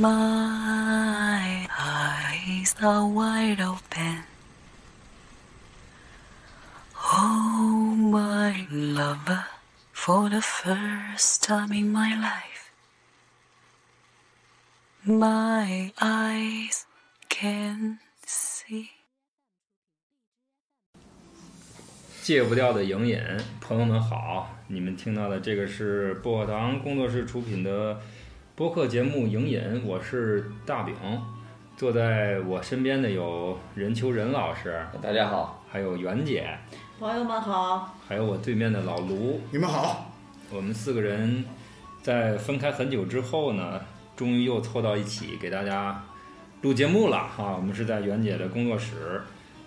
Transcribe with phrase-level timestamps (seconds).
[0.00, 4.24] My eyes are wide open.
[6.96, 9.44] Oh, my lover,
[9.92, 12.72] for the first time in my life,
[15.04, 16.86] my eyes
[17.28, 18.88] can see.
[22.22, 23.20] 戒不掉的影瘾，
[23.60, 28.00] 朋友们好，你们听到的这个是薄荷糖工作室出品的
[28.60, 30.94] 播客节目《影瘾》，我是大饼，
[31.78, 36.46] 坐在我身边的有任秋仁老师，大家好，还有袁姐，
[36.98, 40.12] 朋友们好，还有我对面的老卢，你们好，
[40.50, 41.42] 我们四个人
[42.02, 43.80] 在分开很久之后呢，
[44.14, 46.04] 终于又凑到一起给大家
[46.60, 47.54] 录节目了哈。
[47.56, 49.22] 我们是在袁姐的工作室，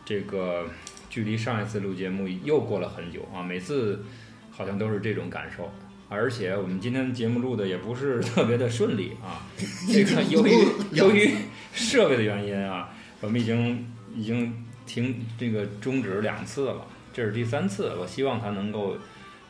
[0.06, 0.68] 这个
[1.10, 4.06] 距离上一次录节目又过了很久啊，每次
[4.52, 5.68] 好像都是这种感受。
[6.14, 9.42] 而且我们今天节目录的也不是 特别的顺利啊，
[9.92, 10.52] 这个由于
[10.94, 11.32] 由于
[11.74, 14.54] 设备的原因啊，我们已经已经
[14.86, 18.96] 停这个终止两次了，这是第三次，我希望它能够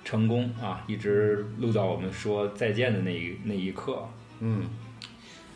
[0.05, 4.07] 成功啊，一直录到我们说再见的那一那一刻。
[4.39, 4.63] 嗯，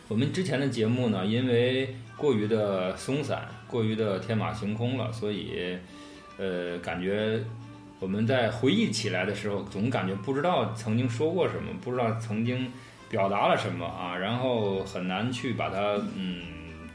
[0.08, 5.76] 我们之前的节目呢，因为过于的松散，过于的天马行空了，所以
[6.38, 7.42] 呃，感觉
[8.00, 12.72] 我们在回忆起来的时候，总感觉不知道曾经说过什么，不知道曾经
[13.08, 16.42] 表达了什么啊，然后很难去把它嗯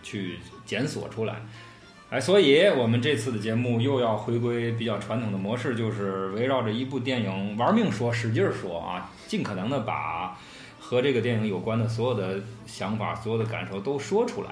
[0.01, 1.41] 去检索出来。
[2.09, 10.37] 哎，所以我们这次的节目又要回归比较传统的模式，就是围绕着一部电影玩命说，使劲儿说啊，尽可能的把
[10.79, 14.51] 和这个电影有关的所有的想法、所有的感受都说出来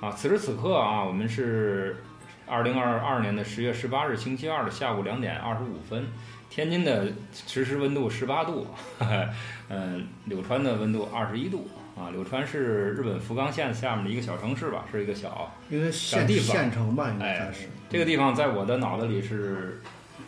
[0.00, 0.10] 啊。
[0.12, 2.02] 此时此刻啊，我们是
[2.46, 6.06] 二零二二年的十月十八日星期二的下午两点二十五分，
[6.50, 8.66] 天津的实时温度十八度，
[9.68, 12.10] 嗯，柳川的温度二十一度啊。
[12.10, 17.68] 柳川是日本福冈县下面的一个小城市吧，是一个小因为县小地方县城吧，应该是。
[17.88, 19.80] 这个地方在我的脑子里是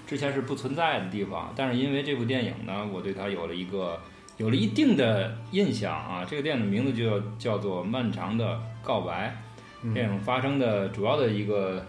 [0.06, 4.00] 之前是不存在的地方，但是因为这部电影呢，我对它有了一个
[4.36, 6.24] 有了一定的印象啊。
[6.28, 9.28] 这个电影的名字就叫做《漫长的告白》。
[9.30, 11.84] 嗯电影发生的主要的一个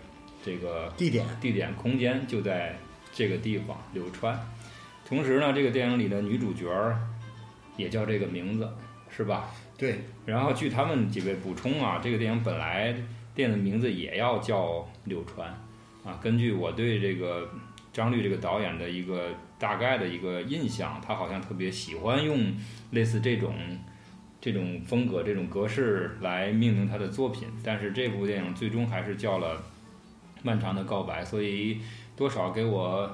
[0.45, 2.77] 这个地点，地点空间就在
[3.11, 4.39] 这个地方柳川。
[5.03, 6.99] 同时呢，这个电影里的女主角儿
[7.77, 8.69] 也叫这个名字，
[9.09, 9.49] 是吧？
[9.77, 12.95] 对，然后据他们几位补充啊，这个电影本来
[13.33, 15.49] 电影的名字也要叫柳川
[16.03, 16.19] 啊。
[16.21, 17.49] 根据我对这个
[17.91, 19.29] 张律这个导演的一个
[19.59, 22.55] 大概的一个印象，他好像特别喜欢用
[22.91, 23.53] 类似这种
[24.39, 27.47] 这种风格、这种格式来命名他的作品。
[27.63, 29.57] 但是这部电影最终还是叫了
[30.45, 31.81] 《漫长的告白》，所以
[32.15, 33.09] 多少给我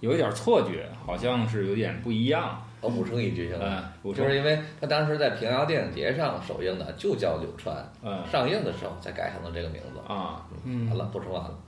[0.00, 2.62] 有一点错觉，好像是有点不一样。
[2.82, 3.90] 我补充一句行吗？
[4.04, 9.98] 就是因为他当时在平遥电影节上首映的就叫柳川，嗯上映的时候才改成了这个名字。
[10.06, 11.58] 啊，嗯好了，补充完了。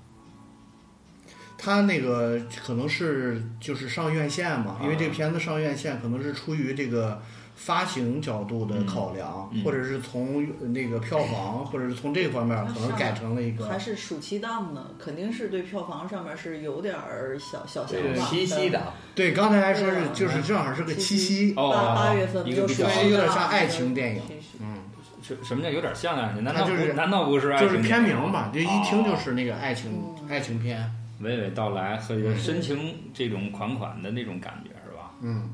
[1.56, 7.20] 他那个可能是就是上院线嘛，因为这啊个片子上院线可能是出于这个
[7.58, 9.60] 发行角度的考量，嗯。
[9.60, 18.26] 嗯或者是从那个票房，或者是从这方面可能改成了一个还是暑期档呢，肯定是对票房上面是有点儿小小想对，法。
[18.26, 18.82] 七夕档，
[19.14, 24.22] 对，刚才还说是就是正好是个七夕，哦八八月份就一个比较暑期档有点像爱情电影
[24.60, 24.76] 嗯，
[25.20, 26.44] 什什么叫有点像爱情？
[26.44, 27.78] 难道不、就是难道不是爱就是？
[27.78, 29.92] 片名嘛，就一听就哦是那个爱情
[30.28, 30.88] 爱情片，
[31.20, 35.10] 娓娓道来和一个深情这种款款的那种感觉是吧？
[35.20, 35.50] 嗯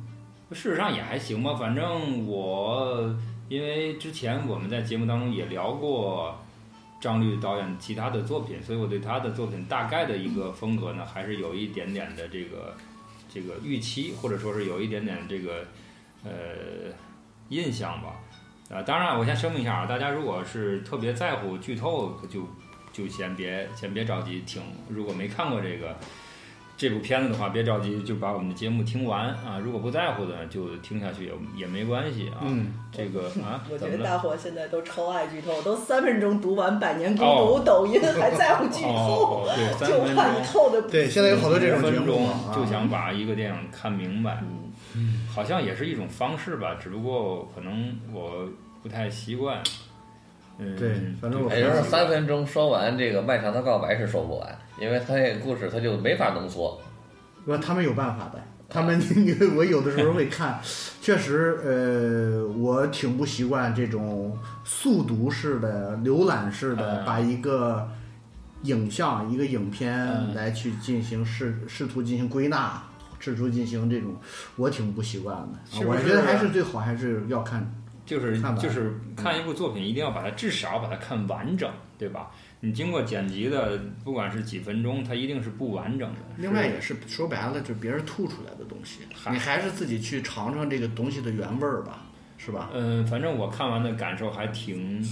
[0.52, 3.14] 事实上也还行吧，反正我
[3.48, 6.38] 因为之前我们在节目当中也聊过
[7.00, 12.74] 张律导演其他的作品，所以我对他的作品大概的一个风格呢，还是有一点点的这个
[13.32, 15.66] 这个预期，或者说是有一点点这个
[16.24, 16.30] 呃
[17.48, 18.20] 印象吧。
[18.70, 22.48] 啊，当然，我先声明一下啊，大家如果是特别在乎剧透，就
[22.90, 24.62] 就先别先别着急听。
[24.88, 25.94] 如果没看过这个
[26.76, 29.60] 这部片子的话，别着急就把我们的节目听完啊。
[29.62, 32.42] 如果不在乎的，就听下去也也没关系啊。
[32.42, 33.88] 嗯，这个啊，我觉？
[33.88, 40.82] 得大伙现在都超爱剧透，都三分钟读完《百年孤独》哦抖音 还在乎剧透，哦，对， 就分怕一钟，透的。
[40.82, 44.42] 对，现在有好多这种节目五分钟就想把一个电影看明白，
[44.96, 48.48] 嗯，好像也是一种方式吧，只不过可能我
[48.82, 49.62] 不太习惯。
[50.58, 56.80] 嗯，对反正我也就是三分钟说完这个漫长的告白是说不完，因为他那个故事他就没法浓缩。
[57.44, 58.42] 那，他们有办法的。
[58.68, 59.00] 他们，
[59.56, 60.58] 我有的时候会看，
[61.00, 67.88] 确实，呃，我挺不习惯这种速读式的、浏览式的，嗯把一个
[68.62, 72.82] 影像、一个影片嗯来去进行试试图进行归纳，
[73.20, 74.16] 试图进行这种，
[74.56, 75.58] 我挺不习惯的。
[75.70, 77.70] 是不是我觉得还是最好还是要看
[78.06, 82.30] 就是看完就是看一部作品，一定要把它至少把它看完整，对吧？
[82.64, 86.20] 你经过剪辑的，不管是几分钟，它一定是不完整的。
[86.38, 89.00] 另外也是说白了，就别人吐出来的东西，
[89.30, 92.06] 你还是自己去尝尝这个东西的原味儿吧，
[92.38, 92.70] 是吧？
[92.72, 95.06] 嗯，反正我看完的感受还挺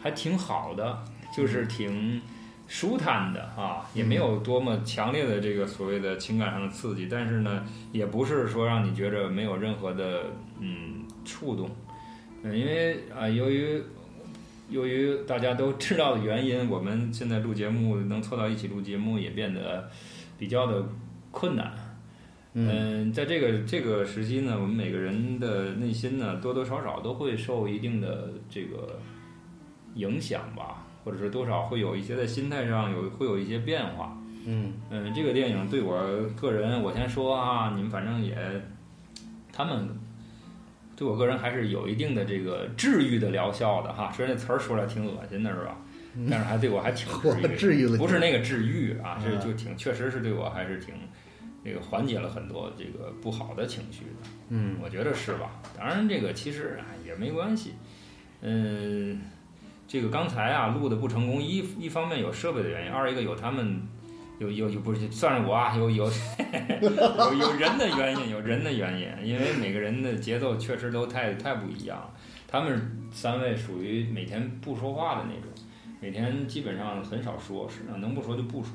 [0.00, 1.02] 还挺好的，
[1.36, 2.22] 就是挺
[2.68, 10.26] 舒坦的啊，也没有多么强烈的这个所谓的情感上的刺激，但是呢，也不是说让你觉着没有任何的
[10.60, 11.68] 嗯触动。
[12.44, 13.82] 嗯，因为啊、由于
[14.68, 19.88] 由于大家都知道的原因，我们现在录节目能凑到一起录节目也变得
[20.38, 20.86] 比较的
[21.30, 21.72] 困难。
[22.54, 28.98] 嗯，在这个这个时期呢，我们每个人的内心呢，多多少少都会受一定的这个
[29.94, 34.18] 影响吧，或者是多少会有一些在心态上有会有一些变化。
[34.46, 36.02] 嗯嗯，这个电影对我
[36.34, 38.36] 个人，我先说啊，你们反正也，
[39.52, 39.88] 他们
[40.98, 44.12] 对我个人还是有一定的这个治愈的疗效的哈。
[44.16, 45.76] 虽然这词儿说来挺恶心的是吧？
[46.28, 47.06] 但是还对我还挺
[47.56, 50.92] 治愈 不是那个治愈啊，是啊就挺确实是对我还是挺
[51.62, 55.62] 那个缓解了很多这个不好的情绪的，嗯我觉得是吧？
[55.78, 57.74] 当然这个其实啊也没关系，
[58.40, 59.20] 嗯，
[59.86, 63.82] 这个刚才啊录的不成功，一一方面有设备的原因，二一个有他们。
[64.38, 66.04] 有有有不是算是我啊，有有
[66.80, 72.08] 有有人的原因，有人的原因，因为每个人的节奏确实都太太不一样。
[72.46, 75.50] 他们三位属于每天不说话的那种，
[76.00, 78.72] 每天基本上很少说，是能不说就不说。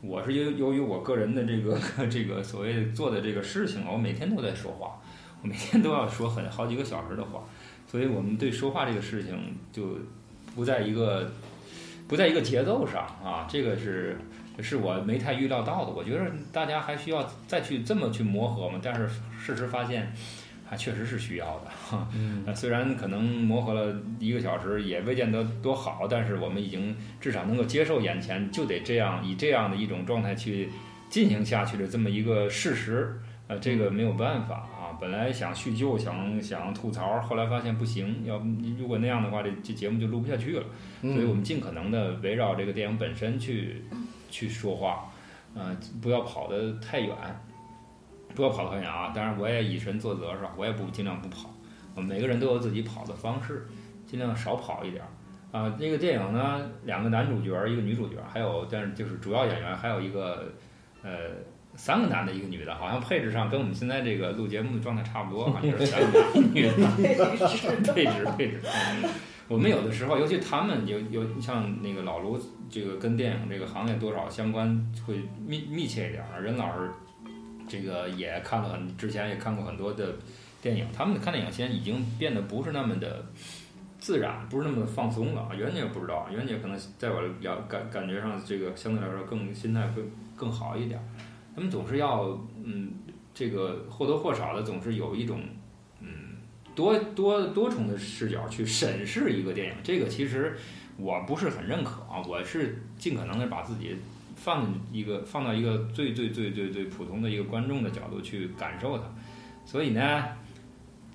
[0.00, 1.78] 我是由由于我个人的这个
[2.08, 5.00] 这个所谓做的这个事情啊，我每天都在说话，
[5.42, 7.44] 我每天都要说很好几个小时的话，
[7.86, 9.36] 所以我们对说话这个事情
[9.72, 9.98] 就
[10.54, 11.30] 不在一个
[12.08, 14.18] 不在一个节奏上啊，这个是
[14.62, 15.90] 是我没太预料到的。
[15.90, 20.12] 我觉得大家还需要再去这么去磨合嘛，但是事实发现
[20.64, 21.70] 还确实是需要的。
[21.90, 30.70] 哈嗯呃，虽然可能磨合了一个小时，也未见得多好，但是我们已经至少能够接受眼前就得这样，以这样的一种状态去
[31.10, 33.20] 进行下去的这么一个事实。
[33.48, 34.71] 呃，这个没有办法啊。
[35.02, 38.40] 本来想叙旧，想想吐槽，后来发现不行，要
[38.78, 40.64] 如果那样的话，这这节目就录不下去了。
[41.00, 43.82] 所以我们尽可能的围绕这个电影本身去
[44.30, 45.10] 去说话，
[45.56, 47.16] 呃，不要跑得太远，
[48.32, 49.10] 不要跑得很远啊。
[49.12, 50.52] 当然，我也以身作则是吧？
[50.56, 51.50] 我也不尽量不跑。
[51.96, 53.66] 我们每个人都有自己跑的方式，
[54.06, 55.08] 尽量少跑一点儿。
[55.50, 60.52] 啊，这个电影呢，两个男主角，一个女主角，还有但是就是主要演员，还有一个
[61.02, 61.10] 呃
[61.82, 67.92] 三个男的，一个女的，好像配置上跟我们现在这个录节目的状态差不多，好 像就是三个男一女的。
[67.92, 68.60] 配置配置。
[68.62, 69.10] 嗯
[69.48, 72.40] 我们有的时候，尤其他们有有像那个老卢，
[72.70, 76.40] 这个跟电影这个行业多少相关会密密切一点儿。
[76.40, 76.88] 任老师
[77.68, 80.14] 这个也看了很，之前也看过很多的
[80.62, 83.26] 电影，他们看电影现在已经变得不是那么的
[83.98, 85.50] 自然，不是那么的放松了。
[85.54, 87.28] 袁姐不知道，袁姐可能在我了
[87.68, 90.02] 感感觉上，这个相对来说更心态会
[90.36, 91.02] 更好一点儿。
[91.54, 92.92] 他们总是要嗯，
[93.34, 95.40] 这个或多或少的总是有一种
[96.00, 96.08] 嗯
[96.74, 100.56] 多多多重的视角去审视一个电影，这个其实
[100.96, 103.96] 我不是很认可啊，我是尽可能的把自己
[104.36, 109.04] 放一个放到一个最最最最最普通的一个观众的角度去感受它，
[109.64, 110.24] 所以呢。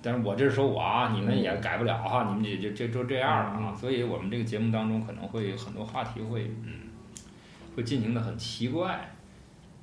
[0.00, 6.82] 但是我这是说我啊，你们也改不了哈，你们也就这就这样了啊，所以我们这个节目当中可能会很多话题会嗯，
[7.74, 9.12] 会进行的很奇怪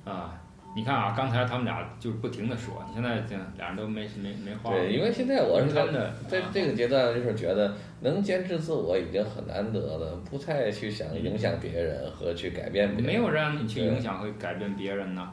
[0.06, 0.42] 啊。
[0.76, 4.76] 你看啊，刚才他们俩就是不停的说，你现在这俩人都没没没话了。
[4.76, 13.04] 对，因为现在我是真的在这个阶段，就是觉得能坚持自我已经很难得了，不太去想影响别人和去改变别人。
[13.06, 15.32] 没有让你去影响和改变别人呢。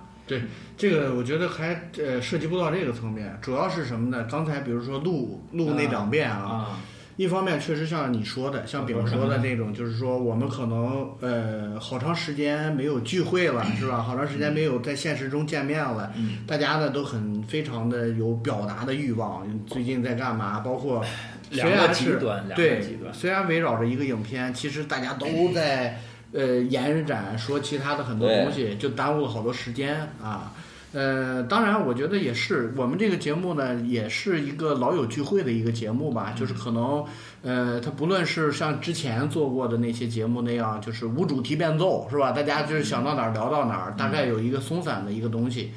[0.77, 4.25] 这个我觉得还呃涉及不到这个层面，主要是什么呢？
[4.31, 6.79] 刚才比如说录录那两遍啊，啊，
[7.15, 14.01] 一方面确实像你说的，像丙说的那种，就是说我们可能呃好长时间没有聚会了，是吧？
[14.01, 20.59] 好长时间没有在现实中见面了，嗯大家呢都很非常的有表达的欲望，最近在干嘛？
[20.61, 21.05] 包括
[21.51, 25.99] 虽两个然是极端，两个对极端，虽然围绕着一个影片，其实大家都在
[26.31, 30.51] 呃延展说其他的很多东西，就耽误了好多时间啊。
[30.93, 37.03] 呃，当然，我觉得也是，我们这个节目呢，也是一个老友聚会的一个节目吧，就是可能，
[37.41, 42.31] 呃，它不论是像之前做过的那些节目那样，就是无主题变奏，是吧？
[42.31, 45.71] 大家就是想到哪儿聊到哪儿，大概有一个松散的一个东西。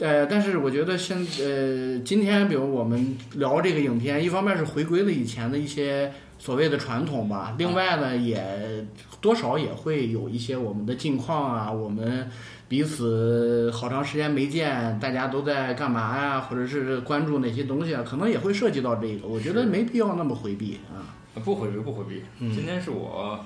[0.00, 7.54] 呃，但是我觉得现呃，今天比如我们聊这个影片，一方面是回归了以前的一些所谓的传统吧。
[7.58, 8.84] 另外呢，也
[9.20, 12.28] 多少也会有一些我们的近况啊，我们
[12.66, 19.28] 彼此好长时间没见，大家都在干嘛呀，或者是关注哪些东西啊，可能也会涉及到这个。
[19.28, 21.04] 我觉得没必要那么回避啊。
[21.44, 22.22] 不回避，不回避。
[22.38, 23.38] 嗯今天是我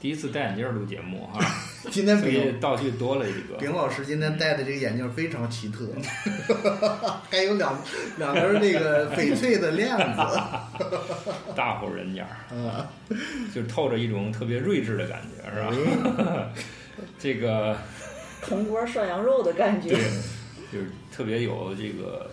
[0.00, 1.40] 第一次戴眼镜录节目哈，
[1.90, 3.56] 今天比道具多了一个。
[3.58, 5.88] 丙老师今天戴的这个眼镜非常奇特，
[7.30, 7.76] 还有两
[8.18, 10.22] 两根那个 翡翠的链子。
[11.56, 12.86] 大户人家儿，啊，
[13.54, 15.62] 就透着一种特别睿智的感觉，是
[16.14, 16.50] 吧？
[17.18, 17.76] 这个
[18.42, 19.98] 铜锅涮羊肉的感觉对。，
[20.72, 22.30] 就是特别有这个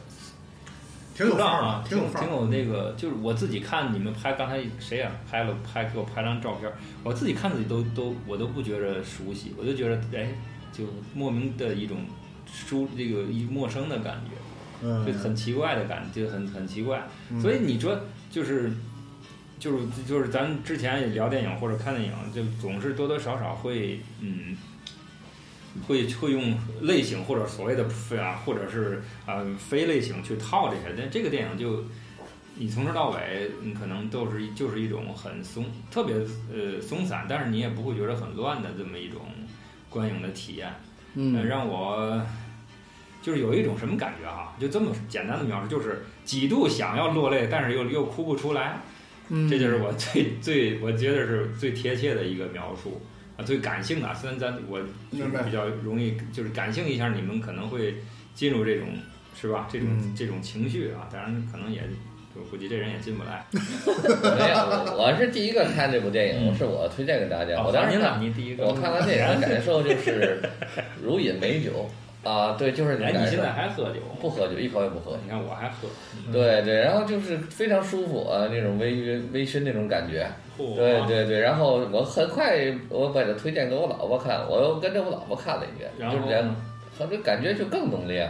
[1.15, 2.13] 挺有范儿啊，挺挺有。
[2.19, 6.71] 挺有那个，就是我自己看你们拍，刚才谁也、拍了拍给我拍张照片，
[7.03, 10.27] 我自己看自己都都我都不觉着熟悉，我就觉得哎，
[10.71, 11.97] 就莫名的一种
[12.51, 17.07] 疏这个一陌生的感觉，嗯就很奇怪的感觉，就很很奇怪。
[17.29, 17.97] 嗯所以你说
[18.31, 18.71] 就是
[19.59, 24.57] 就是就是咱之前也聊电影或者看电影，就总是多多少少会嗯。
[25.87, 31.83] 会会用类型或者所谓的非啊，或者是呃非类型去套这些，但这个电影就
[32.55, 36.15] 你从头到尾，你可能都是就是一种很松，特别
[36.51, 39.21] 呃松散，但是你也不会觉得很乱的这么一种
[39.89, 40.67] 观影的体验。
[40.67, 40.75] 呃，
[41.15, 42.21] 嗯让我
[43.21, 48.81] 就是有一种什么感觉哈、就这么简单的描述，就是几度想要落泪，但是又又哭不出来，
[49.29, 53.01] 嗯，这就是我最最我觉得是最贴切的一个描述
[53.43, 54.13] 啊，最感性的。
[54.15, 54.79] 虽然咱我
[55.11, 57.95] 比较容易就是感性一下，你们可能会
[58.33, 58.87] 进入这种
[59.39, 59.67] 是吧？
[59.71, 61.81] 这种、嗯这种情绪啊，当然可能也
[62.35, 63.45] 我估计这人也进不来。
[63.51, 67.59] 没有，我是第一个看这部电影，是我推荐给大家。
[67.59, 70.41] 哦我当时您了，看，您第一个，我看完电影的感受就是
[71.01, 71.89] 如饮美酒
[72.23, 73.51] 啊，对，就是哎，你现在。
[73.51, 73.99] 还喝酒？
[74.19, 75.17] 不喝酒，一口也不喝。
[75.23, 75.87] 你看我还喝。
[76.31, 80.25] 对对，然后就是非常舒服啊，那种微醺微醺那种感觉。
[80.57, 86.55] 对对对，然后我很快我把它推荐给我老婆看，我又跟着我老婆看了一遍，然后就是这样，
[86.97, 88.29] 反正感觉就更浓烈，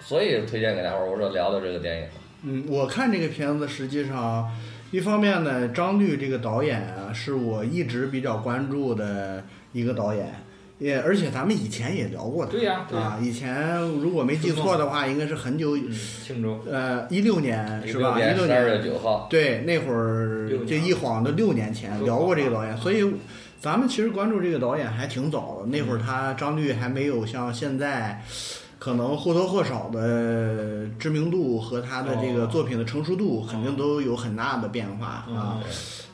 [0.00, 1.10] 所以推荐给大伙儿。
[1.10, 2.08] 我说聊聊这个电影，
[2.44, 4.46] 嗯，我看这个片子，实际上
[4.90, 9.42] 一方面呢，张律这个导演啊，是我一直比较关注的
[9.72, 10.26] 一个导演，
[10.78, 12.52] 也而且咱们以前也聊过他。
[12.52, 15.90] 对呀对呀啊，以前如果没记错的话，应该是很久，嗯，
[16.24, 16.60] 庆祝。
[16.70, 18.18] 呃，一六年是吧？
[18.20, 23.04] 一六六年十二月，九号，对，那会儿这一晃都六年前聊过这个导演，所以
[23.60, 25.66] 咱们其实关注这个导演还挺早的。
[25.68, 28.22] 那会儿他张律还没有像现在。
[28.78, 35.60] 可能或多或少的知名度和他的这个哦作品的成熟度肯定都有很大的变化啊。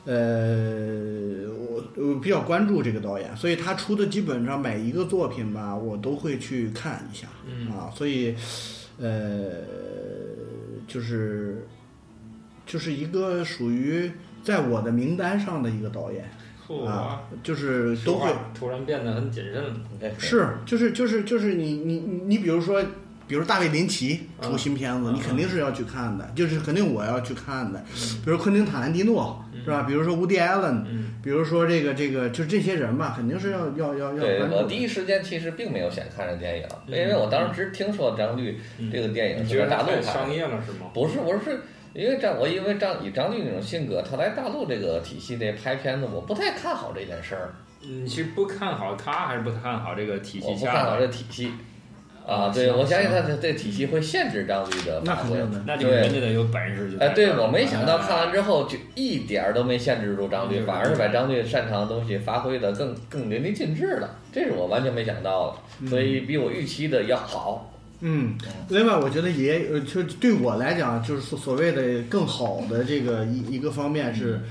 [0.05, 7.89] 呃，我我比较关注这个导演，所以他出的基本上每一个作品吧，我都会去看一下嗯啊。
[7.95, 8.35] 所以，
[8.97, 9.61] 呃，
[10.85, 11.65] 就是
[12.65, 14.11] 就是一个属于
[14.43, 16.42] 在我的名单上的一个导演嚯
[16.85, 19.73] 啊，就是都会突然变得很谨慎了。
[20.17, 22.83] 是，就是就是就是你你你你比如说，
[23.27, 27.83] 比如大卫林奇出嗯新片子，嗯你肯定是要去看的，就是肯定我要去看的。
[28.23, 29.83] 比如昆汀塔兰蒂诺是吧？
[29.83, 34.41] 比如说乌迪艾伦，嗯，比如说这个这个，就这些人吧，肯定是要要要要对。
[34.49, 40.87] 我第一时间其实并没有想看这电影，嗯因为我当时只听说张律嗯这个电影你觉得是在大陆商业了是吗？
[40.93, 41.61] 不是，我是
[41.93, 51.07] 因为张我因为张以张律那种性格，他来大陆这个体系内拍片子，我不太看好这件事儿，你是不看好他，还是不看好这个体系下不看好这？
[51.07, 51.51] 体系。
[52.25, 55.31] 啊，对，我相信行他这这体系会限制张律的发挥。
[55.31, 55.63] 那肯定的。
[55.67, 67.72] 那就人家得有本事哎，对我没想到看完啊之后就一点儿都没限制住张律，嗯反而是把张律擅长的东西发挥的更更淋漓尽致了，这是我完全没想到的，所以比我预期的要好。
[68.05, 68.35] 嗯，
[68.67, 74.41] 另外我觉得也呃，就对我来讲，就是所所谓的更好的这个一一个方面是，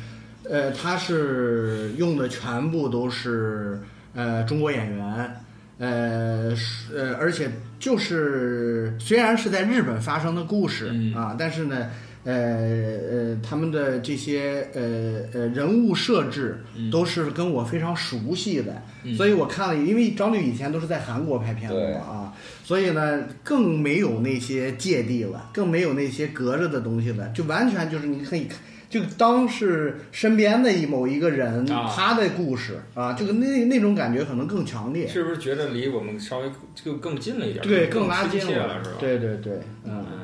[0.49, 3.79] 呃，他是用的全部都是
[4.15, 5.37] 呃中国演员，
[5.79, 11.91] 呃是呃，而且就是虽然是在日本发生的故事、嗯啊，但是呢。
[12.25, 37.67] 呃呃，他们的这些呃呃人物设置嗯都是跟我非常熟悉的，嗯所以我看了，因为张律以前都是在韩国拍片子嘛啊，所以呢更没有那些芥蒂了，更没有那些隔着的东西了，就完全就是你可以看就当是身边的一某一个人、啊他的故事啊，这个那那种感觉可能更强烈，是不是觉得离我们稍微就更近了一点？
[37.67, 38.97] 对，更拉近了，是吧？
[39.01, 40.05] 对对对，嗯。
[40.13, 40.22] 嗯，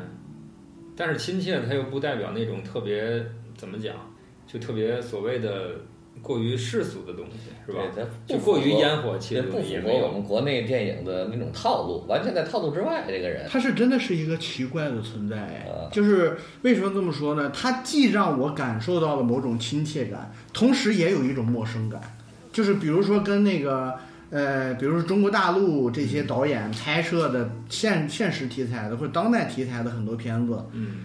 [0.99, 3.25] 但是亲切它又不代表那种特别
[3.57, 3.95] 怎么讲，
[4.45, 5.77] 就特别所谓的
[6.21, 7.83] 过于世俗的东西，是吧？
[7.95, 10.13] 对，就过于烟火气，不的东西也没有我。
[10.13, 13.05] 们国内电影的那种套路，完全在套路之外。
[13.07, 17.51] 这个人，他是真的是一个奇怪的存在啊，就是为什么这么说呢？
[17.51, 22.01] 他既让我感受到了某种亲切感，同时也有一种陌生感。
[22.51, 23.95] 就是比如说跟那个
[24.31, 30.97] 呃，比如说中国大陆这些导演拍摄的现现实题材的或者当代题材的很多片子，嗯，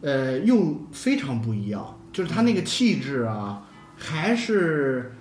[0.00, 1.98] 呃，又非常不一样。
[2.12, 3.62] 就是他那个气质啊，
[3.96, 5.12] 还是。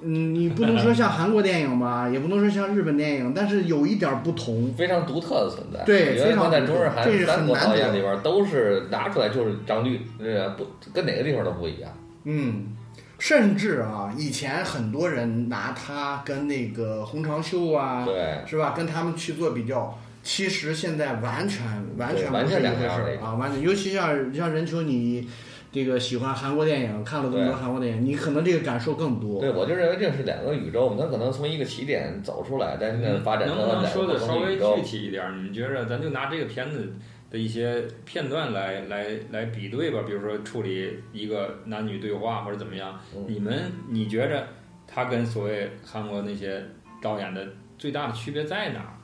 [0.00, 4.72] 嗯，你不能说像韩国电影吧，也不能说像日本电影，但是有一点儿不同。
[4.74, 5.82] 非常独特的存在。
[5.84, 10.64] 对非常独特中日韩三国很难得导演里边都是拿出来就是张律，呃，不
[10.94, 11.90] 跟哪个地方都不一样。
[12.22, 12.76] 嗯，
[13.18, 18.74] 甚至啊，以前很多人拿他跟那个洪长秀啊，对，是吧？
[18.76, 23.34] 跟他们去做比较，其实现在完全完全完全不是一回两样的一个事儿啊！
[23.34, 25.28] 完全，尤其像像任秋你
[25.72, 29.40] 这个喜欢韩国电影，看了这么多韩国电影，你可能这个感受更多。
[29.40, 34.82] 对，我就认为这是两个宇宙，它可能从一个起点走出来，但是呢，发展能不能成了两说的稍微个不同的宇宙具。
[34.82, 35.32] 体一点儿？
[35.32, 36.94] 你们觉着，咱就拿这个片子
[37.30, 40.02] 的一些片段来来来比对吧？
[40.06, 44.48] 比如说处理一个男女对话或者怎么样，嗯你们你觉着
[44.86, 46.64] 他跟所谓韩国那些
[47.02, 48.94] 导演的最大的区别在哪儿？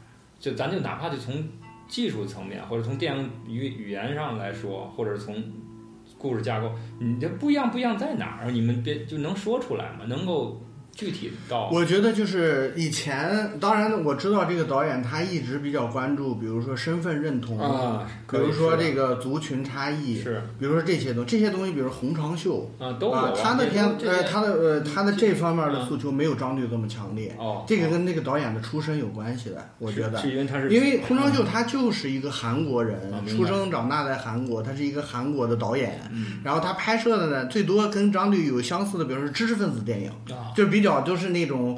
[0.40, 1.42] 就咱就哪怕就从
[1.86, 5.42] 技术层面，或者从电影语语言上来说，或者从
[6.18, 8.50] 故事架构，你这不一样不一样在哪儿？
[8.50, 10.06] 你们别就能说出来吗？
[10.06, 10.63] 能够
[10.94, 30.30] 具体到我觉得就是以前，当然我知道这个导演他一直比较关注，比如说身份认同，啊，比如说这个个族群差异，是比如说这些东这些东西，比如洪长秀啊都有啊，他的这片呃他的呃他的这方面的嗯诉求没有张律这么强烈，哦，这个跟那个导演的出身有关系的，我觉得是。
[30.30, 36.00] 因为他是因为洪长秀他就是一个韩国人啊，出生长大在韩国，他是一个韩国的导演。
[36.12, 41.76] 嗯然后他拍摄的呢，最多跟张律有相似的，比如说知识分子电影，啊就是比较就是那种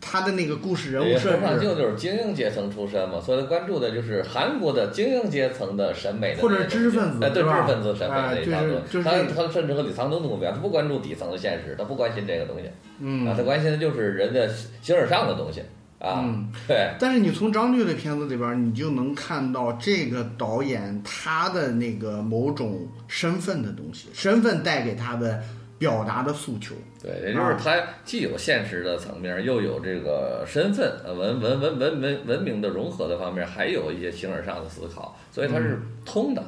[0.00, 12.66] 他的那个故事人物设洪尚置，秀就是精英阶层出身嘛，所以他关注的就是韩国的精英阶层的审美的或者知识分子对知识分子审美啊就是那一套东西就是他他甚至和李沧东的目标，他不关注底层的现实，他不关心这个东西。
[12.66, 14.48] 啊，嗯他关心的就是人的
[14.80, 15.60] 形而上的东西。
[15.98, 16.48] 啊，嗯。
[16.66, 25.40] 对，但是你从张律的片子里边儿，你就能看到这个导演他的那个某种身份的东西，身份带给他的
[25.82, 26.76] 表达的诉求。
[27.02, 36.42] 对，也就是他既有现实的层面，又有这个身份、呃文文文文文文明的融合的方面，还有一些形而上的思考，所以它是通的。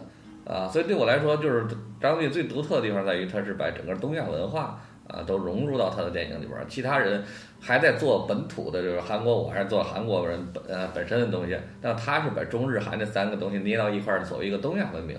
[0.47, 1.67] 啊，所以对我来说，就是
[2.01, 6.65] 张力最独特的地方在于，他是把整个东亚文化啊都融入到他的电影里边儿。
[6.69, 7.25] 其他人
[7.61, 15.19] 还在做本土的，就是韩国，我还是做韩国人本呃本身的东西，但他是把中日韩这三个东西捏到一块儿，作为一个东亚文明。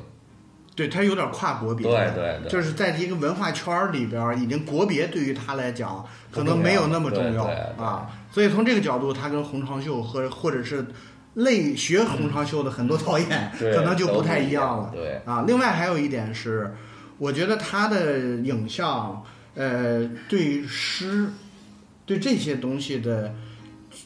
[0.76, 7.46] 对他有点跨国别，对对对就是在一个文化圈儿里边儿，已经国别对于他来讲可能没有那么重要
[7.78, 8.10] 啊。
[8.30, 10.86] 所以从这个角度，他跟洪长秀和或者是
[11.36, 14.92] 类学洪长秀的很多导演，可能就不太一一样了。
[14.94, 16.76] 对，啊，另外还有一点是，
[17.18, 21.30] 我觉得他的影像，呃，对诗，
[22.06, 23.34] 对这些东西的，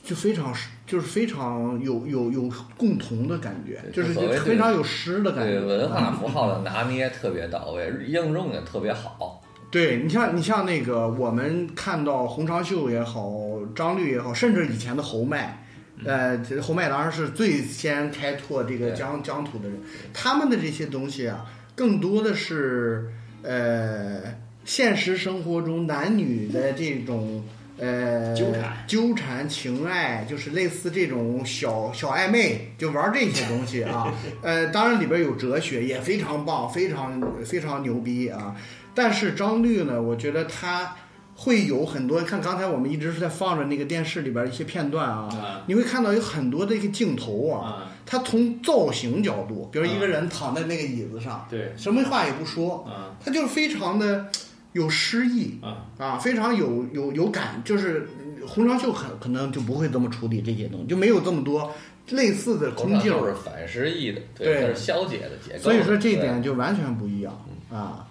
[0.04, 0.54] 就非常
[0.86, 5.66] 就是非常有有有共同的感觉，就是非常有诗的感觉对觉。
[5.68, 9.42] 文化符号的拿捏特别到位，应用也特别好。
[9.72, 13.32] 对你像你像那个我们看到洪长秀也好，
[13.76, 15.66] 张律也好，甚至以前的侯麦。
[16.06, 19.78] 呃，侯麦当然是最先开拓这个对疆疆土的人，
[20.14, 23.12] 他们的这些东西啊，更多的是
[23.44, 24.22] 呃
[24.64, 27.44] 现实生活中男女的这种
[27.80, 34.14] 呃纠缠纠缠情爱，就是类似这种小小暧昧，就玩这些东西啊。
[34.44, 38.56] 呃，当然里边有哲学，也非常棒，非常非常牛逼啊。
[38.94, 40.96] 但是张律呢，我觉得他
[41.36, 54.30] 会有很多，看刚才我们一直是在放着那个电视里边一些片段啊，啊你会看到有很多的一个镜头啊，啊，他从造型角度，比如一个人躺在那个椅子上，对什么话也不说，啊他就是非常的
[54.74, 58.08] 有诗意啊啊，非常有有有感，就是
[58.48, 61.74] 红裳秀很可能就不会这么处理这些东西，就没有这么多
[62.10, 65.60] 类似的空镜，常就是反诗意的，对它是消解的结构。
[65.60, 67.34] 所以说这一点就完全不一样
[67.72, 68.08] 啊。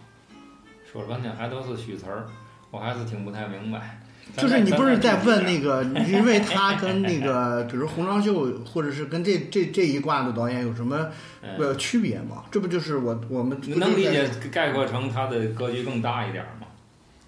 [0.90, 2.26] 说了半天还都是虚词儿，
[2.70, 4.00] 我还是听不太明白。
[4.36, 5.82] 就是你不是在问那个？
[5.84, 11.08] 个，因为他跟那个，比如洪长秀，或者是跟这这这一挂的导演有什么
[11.42, 12.44] 嗯呃区别吗？
[12.50, 16.66] 这不就是我我们能理解概括成他的格局更大一点吗？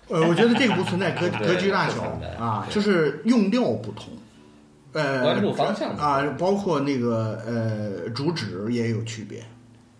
[0.08, 2.02] 呃，我觉得这个不存在格 格局大小
[2.38, 4.12] 啊，就是用料不同，
[4.92, 9.40] 呃，关注方向啊，包括那个呃主旨也有区别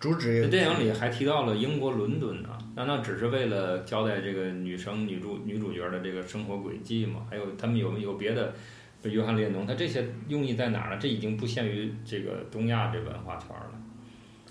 [0.00, 7.26] 主旨也这电影里还提到了英国伦敦呢，那那只是为了交代这个女生女主女主角的这个生活轨迹嘛？
[7.28, 8.54] 还有他们有没有别的？
[9.02, 10.98] 约翰列侬，他这些用意在哪儿呢？
[11.00, 13.79] 这已经不限于这个东亚这文化圈了。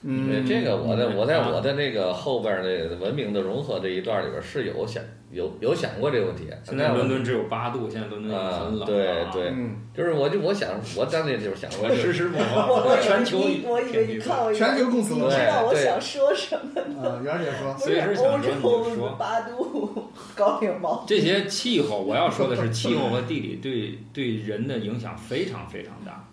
[0.01, 6.47] 对嗯，这个我在我在啊我的那个后边儿的文明的融合这一段里边儿是有想有有想过这个问题。
[6.63, 8.85] 现在伦敦只有八度，现在伦敦已经啊很冷了。
[8.85, 16.81] 对对嗯，就是我就我想我当年就是想 我我好，以为全球你我以为你看我全球共同你知道我想说什么？
[17.07, 26.25] 啊，袁姐说，欧想说你就洲说八度高领毛这些气候，我要说的是 气候和地理对对人的影响非常非常大。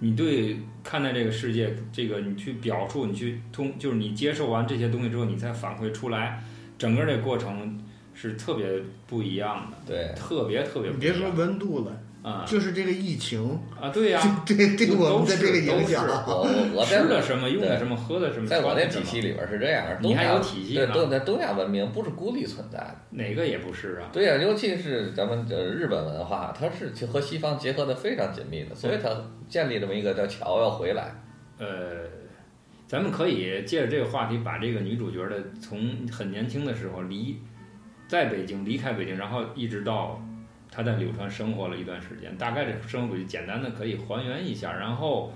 [0.00, 6.42] 你对看待这个世界，这个你去表述，你去通，就是你接受完这些东西之后，你再反馈出来，
[6.78, 7.80] 整个这个过程
[8.14, 8.66] 是特别
[9.06, 10.14] 不一样的，对。
[10.14, 13.88] 特别特别你别说不一样温度了，啊就是这个疫情，啊！
[13.90, 22.96] 对呀、这 这对我们的这个影响都是啊，我我我 吃的什么，用的什么，喝的什么，在我的体系里边儿是这样，东亚你还有体系对呢东在东亚文明不是孤立存在的。
[23.10, 24.10] 哪个也不是啊。
[24.12, 29.08] 对呀、尤其是咱们呃日本文化，它是其和西方结合的非常紧密的，所以它
[29.48, 31.14] 建立这么一个叫桥要回来。
[31.58, 31.66] 呃，
[32.86, 37.36] 咱们可以借着这个话题，把这个女主角的从很年轻的时候离
[38.06, 40.22] 在北京离开北京，然后一直到
[40.78, 45.34] 她在柳川生活了一段时间，大概这生活轨迹简单的可以还原一下，然后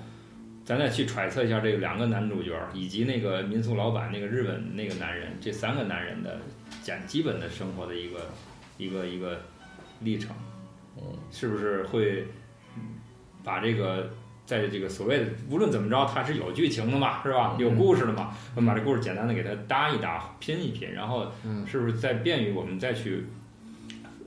[0.64, 6.38] 咱再去揣测一下这个两个男主角以及那个民宿老板那个日本那个男人这三个男人的
[6.80, 8.30] 简基本的生活的一个
[8.78, 9.40] 一个一个
[9.98, 10.32] 历程，
[10.96, 11.02] 嗯，
[11.32, 12.24] 是不是会
[13.42, 14.10] 把这个
[14.46, 17.56] 在这个所谓的无论怎么着，它是有剧情的嘛，是吧？
[17.58, 23.24] 有故事的嘛，我们把这故事简单的给它搭一搭，拼一拼，然后嗯是不是再便于我们再去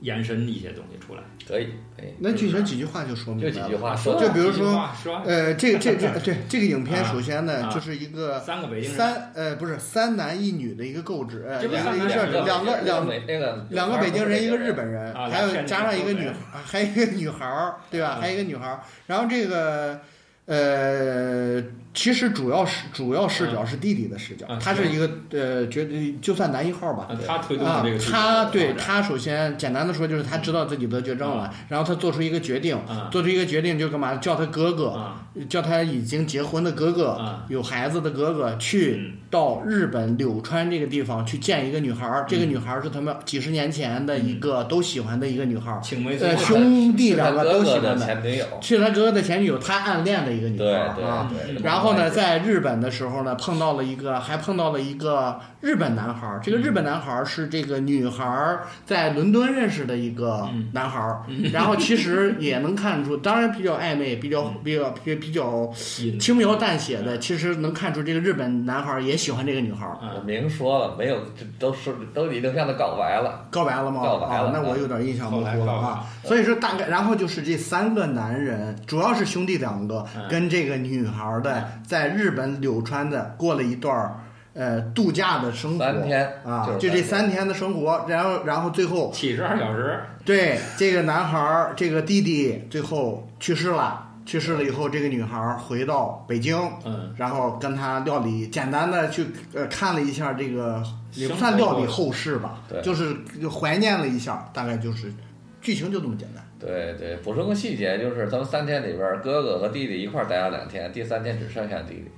[0.00, 1.22] 延伸一些东西出来？
[1.46, 3.54] 可以可以，那就这几句话就说明白了。
[3.54, 4.88] 就几句话说说就比如说
[5.24, 18.16] 呃，这个这这 对这个影片，啊首先呢啊就是一个三个北京，三呃不是三男一女的一个构置，呃这不一三男两个一个设置，两个两那个两个北京人，一个日本人，啊还有加上一个女天，还有一个女孩儿，对吧？
[18.18, 18.80] 嗯还有一个女孩儿。
[19.06, 20.00] 然后这个
[20.46, 21.60] 呃，
[21.96, 27.08] 其实主要是主要视角是弟弟的视角嗯，他是一个呃，觉得就算男一号吧。
[27.08, 34.14] 啊他推动的啊这个剧，情他对他首先简单的说就是他知道自己得绝症了，然后他做出一个决定，啊做出一个决定就干嘛？
[34.16, 39.12] 叫他哥哥，啊叫他已经结婚的哥哥，啊有孩子的哥哥去嗯。
[39.28, 45.80] 到日本柳川这个地方去见一个女孩儿，这个女孩儿是他们几十年前的一个都喜欢的一个女孩儿，
[46.20, 51.28] 呃，兄弟两个都哥哥的喜欢的，前女友，是他哥哥的前女友，他暗恋的一个女孩儿啊。
[51.28, 51.62] 对对。
[51.62, 56.40] 然后呢，在日本的时候呢，碰到了一个，还碰到了一个日本男孩儿。
[56.42, 60.68] 这个日本男孩儿是这个女孩儿在伦敦认识的一个嗯。
[60.72, 61.22] 男孩儿，
[61.52, 64.54] 然后其实也能看出， 当然比较暧昧，比较嗯。
[64.64, 65.70] 比较比比较
[66.18, 69.92] 轻描淡写的，其实能看出这个日本男孩儿也喜欢这个女孩儿。
[69.92, 73.46] 啊我明说了，没有，这都是都已经向他告白了。
[73.50, 74.02] 告白了吗？
[74.02, 76.04] 告白了啊，那我有点印象模糊了啊。
[76.24, 80.22] 所以说大概，然后就是这三个男人，主要是兄弟两个，嗯。
[80.28, 84.20] 跟这个女孩的在日本柳川的过了一段儿
[84.54, 94.04] 呃度假的生活，三天啊，就这三三天的生活，然后然后最后七十二小时，对这个男孩儿这个弟弟最后去世了。
[94.26, 102.82] 去世了以后，这个女孩儿回到北京，嗯，然后跟他料理，简单的去呃看了一下这个，也不算料理后事吧，对。
[102.82, 103.16] 就是
[103.48, 105.14] 怀念了一下，大概就是
[105.60, 106.42] 剧情就这么简单。
[106.66, 112.10] 对对，补充个细节，就是他们三天里边，哥哥和弟弟一块儿待了两天，第三天只剩下弟弟。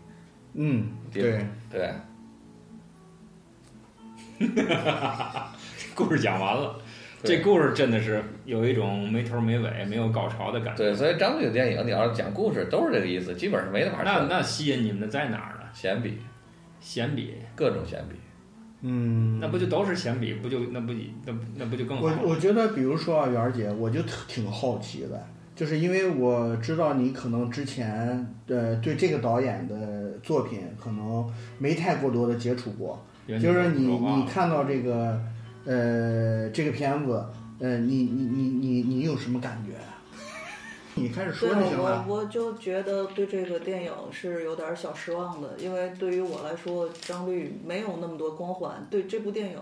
[0.55, 1.93] 嗯，对，对，
[5.95, 6.81] 故事讲完了。
[7.23, 10.85] 这故事真的是有一种没头没尾、没有高潮的感觉。
[10.85, 14.05] 对，所以张律的电影，你要是讲故事，都是这个意思，基本上没得法说。
[14.05, 15.69] 那那吸引你们的在哪儿呢？
[15.75, 16.19] 闲笔，
[16.81, 18.15] 闲笔，各种闲笔。
[18.81, 20.35] 嗯，那不就都是闲笔？
[20.35, 20.93] 不就那不
[21.27, 22.29] 那那不就更好我？
[22.31, 35.21] 我觉得，比如说啊，媛儿姐，我就特挺好奇的，就是因为我知道你可能之前呃对这个导演的作品可能没太过多的接触过，就是你你看到这个
[35.65, 37.25] 呃这个片子，
[37.59, 39.98] 呃你你你你你有什么感觉啊？
[41.03, 42.05] 你开始说对就行了。
[42.09, 49.59] 我我就觉得对这个电影是有点小失望的，因为对于我来说，张律没有那么多光环，对这部电影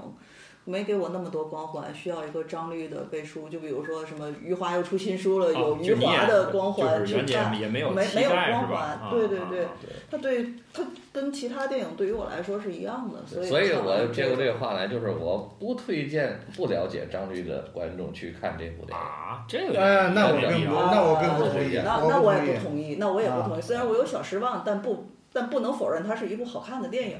[0.66, 3.48] 没给我那么多光环，需要一个张律的背书。
[3.48, 9.66] 就比如说什么余华又出新书了，有余华的光环就是袁姐去看，也没有没没有光环啊对对对
[10.10, 19.04] 他对他跟其他电影对于我来说是一样的，所以所以我接过这个个话来，就是我不推荐不了解张律的观众去看这部电影。
[19.04, 23.62] 啊，这个呃那我更不那我更不啊同意那那我也不同意，那我也不同啊意。
[23.62, 27.18] 虽然我有小失望，但不但不能否认它是一部好看的电影。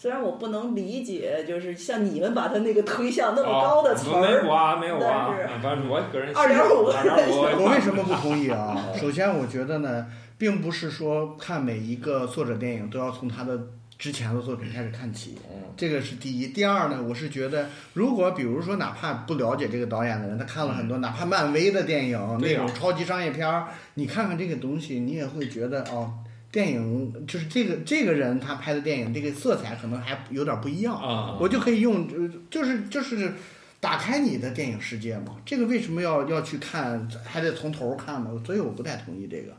[0.00, 8.82] 虽然我不能理解，就是像你们把它那个推向那么高的词哦没，有啊，没有啊但是，反正我个人2.5二点五，我为什么不同意啊？
[8.98, 10.06] 首先，我觉得呢，
[10.38, 13.60] 并不是说看每一个作者电影都要从他的
[13.98, 16.48] 之前的作品开始看起，嗯，这个是第一。
[16.48, 26.10] 第二呢，我是觉得，如果比如说哪怕不了解这个导演的人，他看了很多哪怕漫威的电影那种超级商业片儿，你看看这个东西，你也会觉得哦。
[26.52, 30.94] 电影就是这个这个人他拍的电影，这个色彩可能还有点不一样。
[30.94, 33.32] 啊，我就可以用，呃就是就是
[33.78, 35.36] 打开你的电影世界嘛。
[35.46, 38.30] 这个为什么要要去看，还得从头看呢？
[38.44, 39.52] 所以我不太同意这个。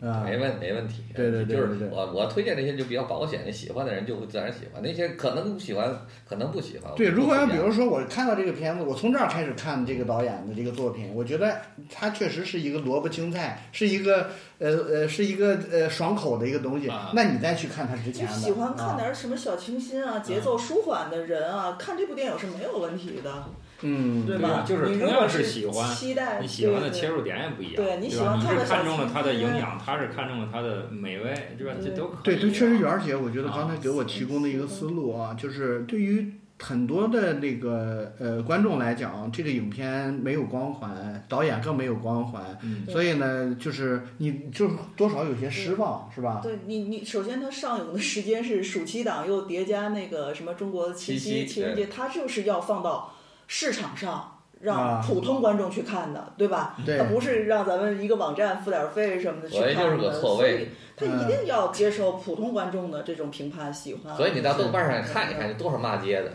[0.00, 1.04] 啊，没问没问题。
[1.14, 6.92] 对对对就是我我推荐这些就比较保险的，喜欢的人就会自然喜欢，那些可能不喜欢，可能不喜欢。
[6.94, 11.56] 对，如果要比如说我看到这个片子，我从这儿开始看这个导演的这个作品，我觉得
[11.90, 14.28] 他确实是一个萝卜青菜，是一个
[14.58, 17.12] 呃呃是一个呃爽口的一个东西啊。
[17.14, 23.44] 那你再去看他之前的，就喜欢看啊点什么小清新啊、节奏舒缓的人啊，看这部电影是没有问题的，
[23.82, 24.64] 嗯，对吧？
[24.66, 28.34] 就是你同样是喜欢期待你喜欢的切入点也不一样，对你喜吧？
[28.36, 31.74] 你是欢看中了它的营养，他是看中了它的美味，对吧？
[31.82, 32.16] 这都可以。
[32.22, 46.40] 对对，确实，袁儿姐，我觉得啊刚才给我提供的一个思路啊，就是对于很多的那个呃观众来讲，这个影片没有光环，导演更没有光环，嗯，所以呢，就是你就是多少有些失望，是吧？
[46.42, 53.12] 对你，你首先它上映的时间是暑期档，又叠加那个什么中国的七夕、七夕情人节，它就是要放到
[53.46, 56.76] 市场上啊让普通观众去看的，对吧？
[56.84, 64.16] 对它不是让咱们一个网站付点费什么的去看的，个错位所以它一定要接受普通观众的这种评判喜欢。
[64.16, 66.32] 所以你到豆瓣上看一看，有多少骂街的。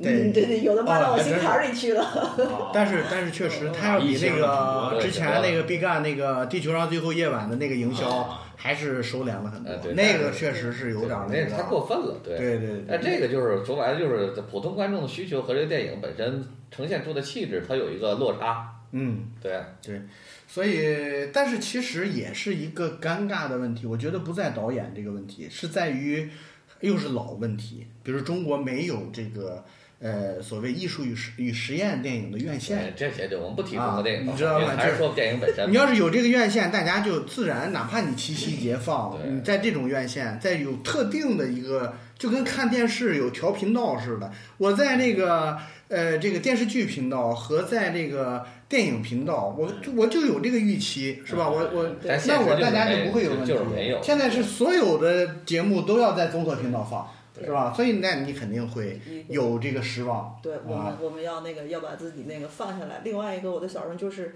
[0.00, 2.02] 对嗯，对对，有的骂到我心坎儿里去了。
[2.02, 12.38] 啊但是但是确实，它要比那个之前那个毕赣那个《地球上最后夜晚》的那个营销啊还是收敛了很多那个确实是有点儿那个太过分了，对。
[12.38, 12.84] 对对对。
[12.88, 18.72] 但这个就是说白了，就是普通观众的需求和这个电影本身呈现出的气质，它有一个落差。
[18.92, 19.24] 嗯。
[19.42, 20.00] 对对，
[20.46, 23.86] 所以，但是其实也是一个尴尬的问题。
[23.86, 26.30] 我觉得不在导演这个问题，是在于
[26.80, 27.86] 又是老问题。
[28.02, 29.64] 比如中国没有这个
[30.02, 32.78] 呃所谓艺术与实与实验电影的院线。
[32.78, 35.74] 哎这些就我们不提中国电影啊你知道吗还是说电影本身你。
[35.74, 44.30] 要是有这个院线，大家就自然，哪怕你七夕节放，对你在这种院线，在有特定的一个，就跟看电视有调频道似的。
[44.58, 45.56] 我在那个
[45.88, 51.48] 呃这个电视剧频道和在这个电影频道，我我就有这个预期，是吧？
[51.48, 51.94] 我我
[52.26, 53.54] 那我大家就不会有问题。
[54.02, 57.72] 现在是所有的节目都要在综合频道放，对是吧？
[57.74, 60.38] 所以那你肯定会有这个失望。
[60.42, 63.00] 对我们啊，我们要那个要把自己那个放下来。
[63.04, 64.34] 另外一个，我的小人就是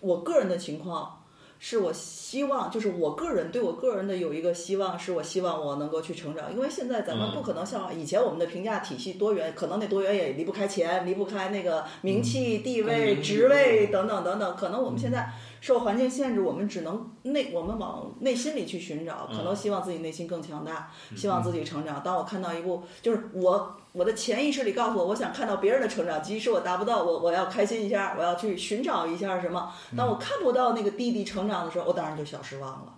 [0.00, 1.24] 我个人的情况，
[1.58, 15.32] 是我希望，就是我个人对我个人的有一个希望，是我希望我能够去成长，因为现在咱们嗯不可能像以前我们的评价体系多元，可能那多元也离不开钱，离不开那个名气、地位、嗯职位等等等等，可能我们现在。
[15.60, 22.02] 受环境限制，我们只能内我们往内心里去寻找，可能希望自己内心更强大，希望自己成长。
[22.02, 29.72] 当我看到一部，就是我我的潜意识里告诉我，我想看到别人的成长，即使我达不到，我我要开心一下，我要去寻找一下什么。
[29.96, 32.94] 当我看不到那个弟弟成长的时候，我当然就小失望了。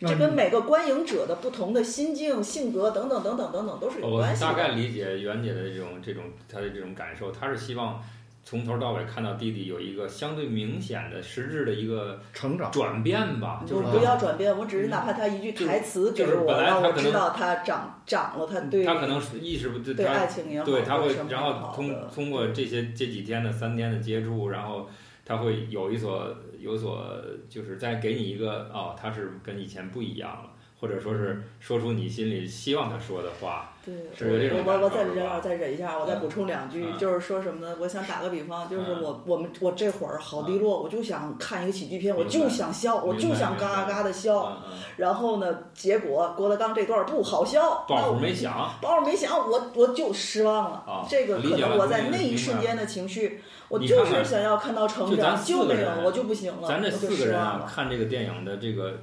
[0.00, 4.68] 这跟每个观影者的不同的心境、性格等等等等等等都是有关系的大概。
[4.74, 8.02] 理解袁姐的这种这种她的这种感受，她是希望
[8.44, 12.70] 从头到尾看到弟弟有一个相对明显的实质的一个成长。
[12.70, 24.88] 转变吧，就是我不要转变，我只是哪怕他一句台词给我，就是本来让我他可能知道他长长了，他对他可能是意识不对爱他情也好，对他会然后通通过这些这几天的三天的接触，然后
[25.24, 26.28] 他会有一所
[26.58, 27.02] 有所
[27.48, 37.76] 就是再给你一个哦，他是跟以前不一样了，或者说是说出你心里希望他说的话，对，是有这种我我我再感受是吧忍再忍一下，我再补充两句，嗯就是说什么呢？
[37.80, 44.58] 我想打个比方，就是嗯我我们我这会儿好低落，我就想看一个喜剧片，我就想笑，我就想嘎嘎嘎的笑。
[44.96, 50.84] 然后呢，结果郭德纲这段不好笑，那包我袱没响，包儿没响，我我就失望了。
[50.86, 57.66] 啊这个可能我在那一瞬间的情绪，我就是想要看到成长，就没有，我就不行了，咱这我就四个人啊，失望了。
[57.66, 58.94] 看这个电影的这个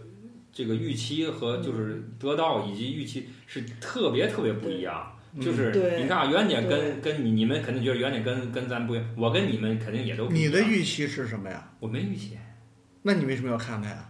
[0.52, 5.12] 这个预期和就是得到以及预期是特别特别不一样。
[5.40, 10.50] 就是你看啊，袁姐跟跟你你们肯定觉得袁姐跟跟咱不一样，我跟你们肯定也都不一你。
[10.50, 11.72] 的预期是什么呀？
[11.80, 12.38] 我没预期，
[13.04, 14.10] 那你为什么要看他呀？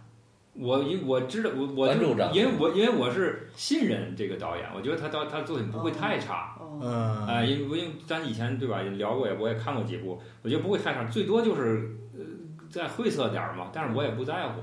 [0.54, 6.56] 我因我知道我我关注着因为我因为我是信任这个导演，我觉得他导他作品不会太差。
[6.60, 12.20] 哦，嗯，啊，因为因为咱以前对吧也聊过，也我也看过几部，我觉得不会太差，最多就是呃
[12.68, 14.60] 再晦涩点儿嘛，但是我也不在乎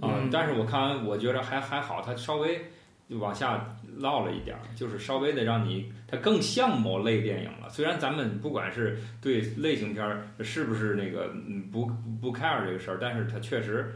[0.00, 0.20] 啊。
[0.22, 2.66] 嗯但是我看完，我觉得还还好，它稍微
[3.08, 7.68] 往下落了一点儿，就是稍微的让你它更像某类电影了。
[7.68, 13.92] 虽然咱们不管是对类型片儿是不是那个嗯不不 care 这个事儿，但是它确实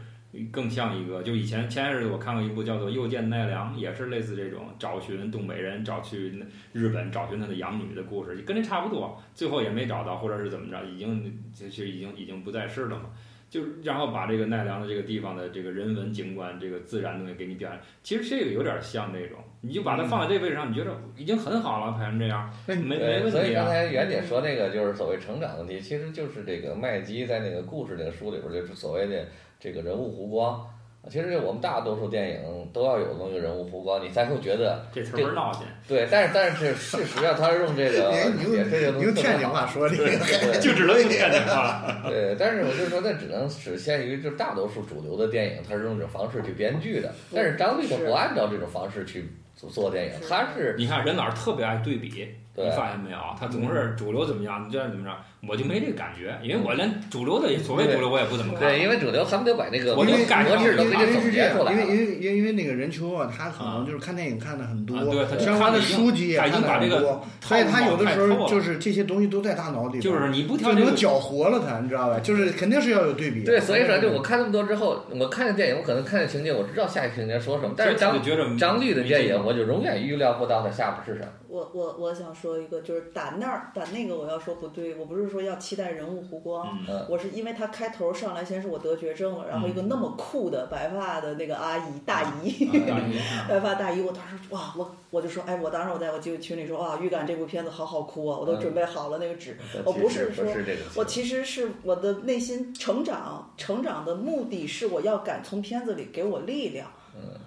[0.51, 9.17] 更像一个，就以前前些日子我看过一部叫做《又见奈良》，也是类似这种找寻东北人找去日本找寻他的养女的故事，跟这差不多。
[9.33, 13.05] 最后也没找到，或者是怎么着，已经就是已经已经不在世了嘛。
[13.49, 23.41] 就然后把这个奈良的这个地方的这个人文景观、这个自然东西给你表现，其实这个有点像那种，你就把它放在这位置上，你觉得已经很好了，拍成这样，没没对，问题啊。
[23.41, 29.27] 所以刚才袁姐说那个就是所谓成长问题，其实就是这个麦基在那个故事那个书里边儿就是所谓的
[29.59, 30.67] 这个人物弧光。
[31.09, 36.07] 其实我们大多数电影都要有那个人物弧光，你才会觉得这词儿闹心，对。
[36.09, 41.81] 但是但是事实上，他是用这个 哎你用你用天津话说这个，对就只能用天津话。
[42.09, 47.13] 对，但是我就说那只能只限于就大多数主流的电影，他是用这种方式去编剧的。
[47.33, 53.17] 但是张律他是不按照这种方式去做做电影，他是你看任老师特别爱对比，你发现没有？
[53.39, 55.15] 他总是主流怎么样，你这样怎么着，
[55.47, 58.67] 我就没这个感觉，因为我连主流的所谓主流我也不怎么看。
[58.69, 61.81] 对，因为主流他们得把那个我就模感觉式都因给你总为是这样结出，来了。
[61.81, 72.19] 因为因为因为因为那个任秋啊，他可能啊就是看电影看的很多，啊对他就相关的书籍也看的把这个很多，所以他有的时候就是这些东西都在大脑里，就是你不就挑这个，能搅和了他，你知道吧？
[72.19, 73.43] 就是肯定是要有对比。
[73.43, 78.21] 对，所以说就我看那么多之后，我看的电影，我可能看的情节，我知道下一个情节说什么，但是张
[78.57, 81.31] 张律的电影，我就永远预料不到他下边是什么。
[81.47, 87.05] 我我我想说一个，就是打那儿打那个，我要说不对，我不是说要期待人物弧光，嗯。
[87.09, 93.45] 我是因为他开头上来先是我得绝症了，然后一个那么酷的白发的那个阿姨大姨，啊 大姨啊。
[93.49, 106.87] 白发大姨，我当时哇，我我就说，哎，我当时我在我就群里说，哇，预感这部片子好好哭啊，我都准备好了那个纸，我不是说不是，我其实是我的内心成长，成长的目的是我要敢从片子里给我力量。
[107.15, 107.39] 嗯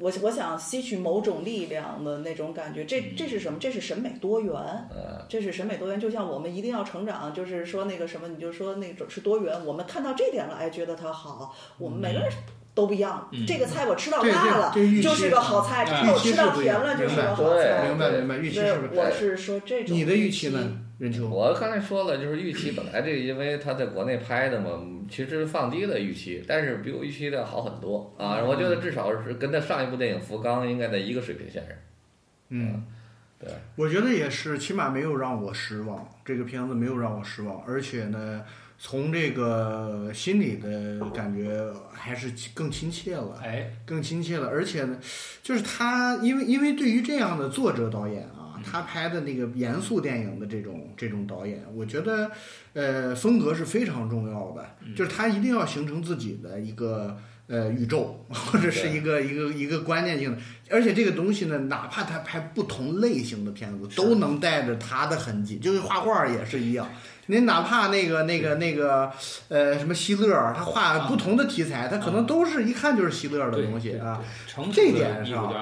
[0.00, 3.58] 我我想吸取某种力量的那种感觉，这这是什么？
[3.58, 5.98] 这是审美多元，呃，这是审美多元。
[5.98, 9.66] 就像我们一定要成长，就是说那个什么，你就说那种是多元。
[9.66, 11.52] 我们看到这点了，哎，觉得它好。
[11.78, 12.30] 我们每个人
[12.78, 13.28] 都不一样。
[13.32, 17.88] 嗯这个菜我吃到对辣了就是个好菜，啊这我预期吃到甜了就是个好对菜。
[17.88, 19.00] 明白明白，预期是不是？
[19.00, 20.78] 我是说这种你的预预期呢？
[20.98, 21.28] 任秋？
[21.28, 24.70] 我刚才说了，就是预期本来这个，因为他在国内拍的嘛，
[25.10, 28.42] 其实放低了预期，但是比我预期的好很多啊！
[28.42, 31.72] 我觉得至少是跟他上一部电影《福冈》应该在一个水平线上。
[32.48, 32.84] 嗯，
[33.38, 36.08] 对，我觉得也是，起码没有让我失望。
[36.24, 38.44] 这个片子没有让我失望，而且呢，
[38.80, 43.36] 从这个心里的感觉还是更亲切了。
[43.42, 44.96] 哎，更亲切了，而且呢，
[45.42, 52.30] 就是他，因为因为对于这样的作者导演啊，他拍的那个严肃电影的这种这种导演，我觉得，
[52.72, 54.64] 呃，风格是非常重要的，
[54.94, 57.16] 就是他一定要形成自己的一个
[57.48, 60.38] 呃宇宙，或者是一个一个一个关键性的，
[60.70, 66.88] 而且这个东西呢，哪怕他拍不同类型的片子，都能带着他的痕迹，就跟画画也是一样。
[67.30, 69.10] 您哪怕那个那个那个，
[69.48, 74.20] 呃，什么希勒，他画不同的题材，他可能都是一看就是希勒的东西啊。，
[74.72, 75.52] 这点上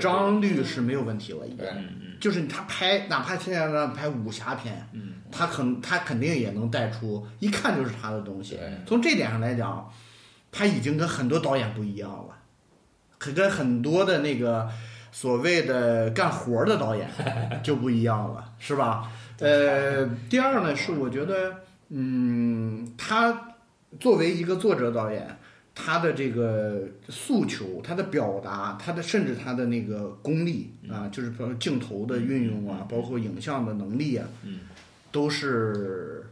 [0.00, 1.68] 张律是没有问题了，已经对。
[1.68, 8.72] 嗯嗯就是他拍，哪怕现在让他拍武侠片，嗯，他肯他肯定也能带出，一看就是他的东西对。
[8.86, 9.86] 从这点上来讲，
[10.50, 12.38] 他已经跟很多导演不一样了，
[13.18, 14.66] 可跟很多的那个
[15.12, 17.06] 所谓的干活的导演
[17.62, 19.10] 就不一样了，是吧？
[19.38, 21.54] 呃，第二呢是我觉得，
[21.90, 23.54] 嗯，他
[24.00, 25.38] 作为一个作者导演，
[25.74, 34.60] 他的这个诉求、他的表达、他的甚至他的那个功力啊，就是说镜头的运用啊，包括影像的能力啊，嗯
[35.12, 36.24] 都是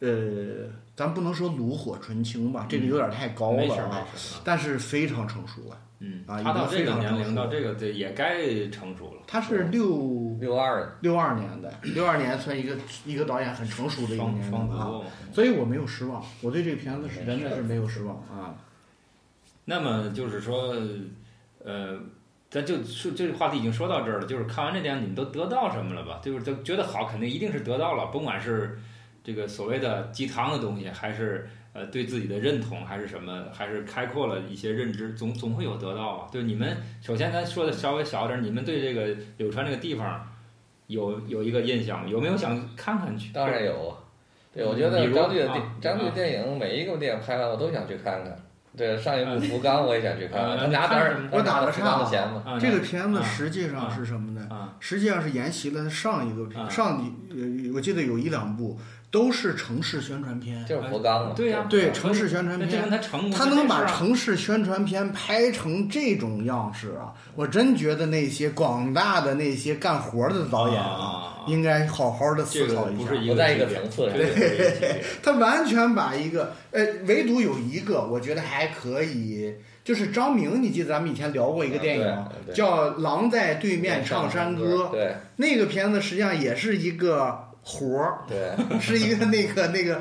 [0.00, 4.06] 呃，咱不能说炉火纯青吧，这个有点太高了啊。
[4.44, 5.78] 但是非常成熟了。
[6.04, 9.22] 嗯，啊他到这个年龄，到这个这也该成熟了。
[9.26, 15.04] 他是六六二六二年的，六二年算一个一个导演很成熟的一个年龄。
[15.32, 18.54] 所以我没有失望，我对这个片子是真的是没有失望啊。
[19.64, 20.74] 那么就是说，
[21.64, 21.96] 呃，
[22.50, 26.20] 咱就说这个话题已经说到这儿了，就是看完这电影你们都得到什么了吧？
[26.20, 28.76] 就是都觉得好，肯定一定是得到了，甭管是
[29.22, 36.28] 这个所谓的鸡汤的东西，还是呃对自己的认同，还是什么，还是开阔了一些认知，总总会有得到啊。
[36.30, 40.28] 对你们，首先咱说的稍微小点儿，你们对这个柳川这个地方
[40.86, 42.08] 有有一个印象吗？
[42.08, 43.32] 有没有想看看去？
[43.32, 43.96] 当然有啊。
[44.54, 48.36] 对，我觉得张律的电啊张律的电影每一个电影拍完我都想去看看。
[48.76, 54.46] 对，上一部《福冈》我也想去 看他拿点儿我打个福冈岔的钱这个片子啊实际上是什么呢？
[54.50, 58.78] 啊实际上是沿袭了上一个片，啊上一呃，我记得有一两部
[59.12, 60.64] 都是城市宣传片。
[60.66, 61.34] 就是佛冈嘛。
[61.36, 67.12] 对呀对城市宣传片，他成功，他能把城市宣传片拍成这种样式啊！
[67.36, 73.06] 我真觉得那些广大的那些干活的导演啊应该好好的思考一下不。
[73.06, 79.52] 是一不在一个层次上对 他完全把一个呃，唯独有一个，我觉得还可以，
[79.84, 90.00] 就是张明，你记得咱们以前聊过一个电影叫《狼在对面唱山歌》，对那个片子实际上也是一个活儿，对 是一个那个那个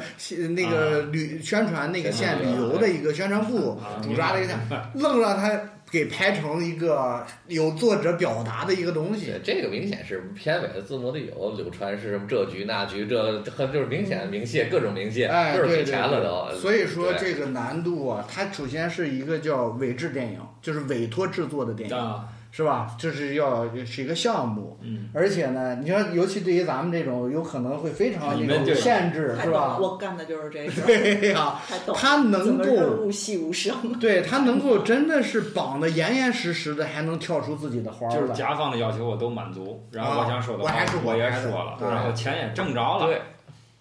[0.49, 4.53] 那个旅宣传那个县旅游的一个宣传部啊主抓的一个，
[4.95, 9.41] 愣让他给拍成一个有作者表达的一个东西对，。
[9.43, 16.57] 这个明显是片尾的字幕里有柳传是什么这局那局，这很就是明显明谢各种明谢，哎，都是给钱了都。
[16.57, 22.95] 所以说这个难度啊，它首先是一个叫委制电影，就是委托制作的电影，啊，是吧？
[22.99, 29.78] 就是要是一个项目，嗯，而且呢，你说尤其对于咱们这种有可能会非常那种限制，是吧？
[29.80, 31.99] 我干的就是这事儿， 对呀、太懂了。
[31.99, 33.97] 他能够，物细无声？
[33.99, 38.34] 对他能够真的是绑得严严实实的，还能跳出自己的花就是。
[38.34, 43.22] 甲方的要求我都满足，然后我想说的话啊我还是我我也说了，然后钱也挣着了，对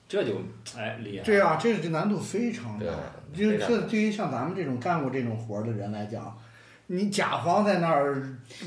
[0.08, 0.34] 这就
[0.78, 1.24] 哎厉害。
[1.24, 2.86] 对啊，这个难度非常大。
[3.32, 6.36] 就这对于像咱们这种干过这种活儿的人来讲，
[6.92, 8.20] 你甲方在那儿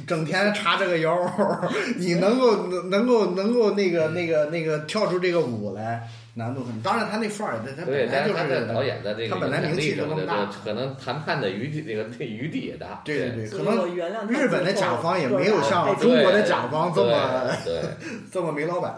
[0.07, 6.81] 整天叉这个腰儿，你能够能能够能够那个那个那个跳出这个舞来，难度很。
[6.81, 13.01] 当然，他那范儿，他他，本来就是他导演的这个他本来名气就那么大可能谈判的余地那个那余地也大。
[13.03, 13.93] 对对对，可能
[14.29, 17.51] 日本的甲方也没有像中国的甲方这么
[18.31, 18.95] 这么没老板。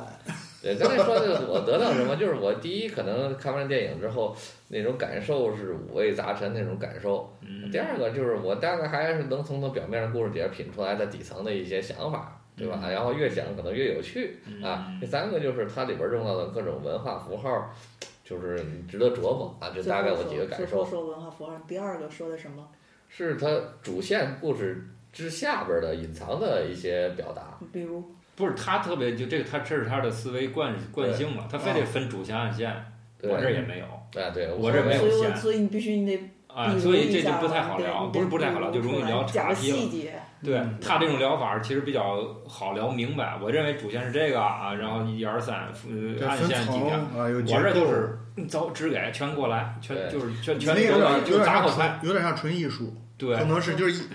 [0.66, 4.36] 对，刚才说的我得到什么，就是我第一可能看完电影之后
[4.70, 7.32] 那种感受是五味杂陈那种感受。
[7.42, 12.80] 嗯第二个就是我大概还是能从它表面的故事底下品出来的底层的一些想法，对吧？
[12.84, 14.92] 嗯然后越想可能越有趣啊。
[15.00, 17.72] 第三个就是它里边用到的各种文化符号，
[18.24, 18.60] 就是
[18.90, 19.72] 值得琢磨啊。
[19.76, 20.84] 这大概我几个感受。
[20.84, 22.68] 说文化符号，第二个说的什么？
[23.08, 23.48] 是它
[23.84, 27.60] 主线故事之下边的隐藏的一些表达。
[27.72, 28.04] 比如
[28.36, 32.74] 不是他特别就这个他这是他的思维惯惯性嘛，他非得分主线暗线，
[33.24, 33.86] 我这儿也没有。
[33.86, 35.36] 啊，对，我这没有所以我线。
[35.36, 40.12] 所以你必须你得啊，所以这就不太好聊，不是不太好聊，就容易聊岔题了。
[40.44, 40.78] 对嗯。
[40.82, 43.38] 他这种聊法其实比较好聊明白。
[43.42, 54.06] 我认为主线是这个啊，然后一二三，呃，暗线几点，我这就是嗯走只给全过来，全就是全全那有点口菜，纯有点像纯艺术，对，可能是就是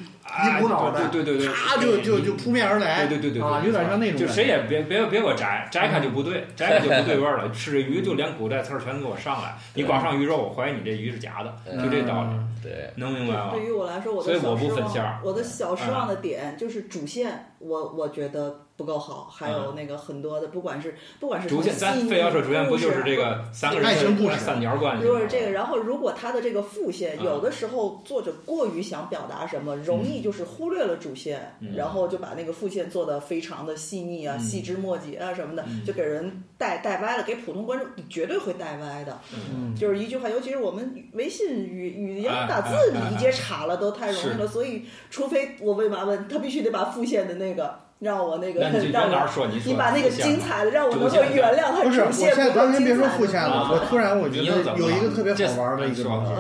[0.47, 1.49] 一股脑的对对对
[1.81, 7.51] 就就就扑面而来，对对对对啊，有点像那种就谁也别别别给我摘，摘开就不对， 摘开就不对味儿了。
[7.51, 12.31] 吃这鱼就连骨带刺儿全给我上来，你光上鱼肉，我怀疑你这鱼是假的，嗯就这道理，
[12.63, 13.63] 对，能明白吗对？
[13.65, 25.07] 于我来说，我所以我不的小失分馅儿望，我的小失望的点就是主线，我我觉得不够好，还有那个很多的，不管是不管是主线，咱非要说主线不就是这个三个人爱情故事的三角关系吗？
[25.07, 31.75] 如果是这个，然后如果他的这个副线，啊有的时候作者过于想表达什么，容易就是忽略了主线，嗯。
[31.77, 34.41] 然后就把那个副线做的非常的细腻啊、嗯。
[34.41, 35.85] 细枝末节啊什么的，嗯。
[35.85, 39.19] 就给人带带歪了，给普通观众绝对会带歪的。
[39.35, 39.75] 嗯。
[39.77, 49.09] 就是一句话，尤其是我们微信语语言哎打字哎哎理解岔了都太容易了，所以除非我问嘛问他必须得把副线的那个让我那个那你让我。
[49.09, 49.47] 原哪儿说？
[49.47, 56.33] 你说你把那个精彩的让我能够原谅他不是，我现在咱先别说副线了，啊我突然我觉得有一个特别好玩的一个说东西，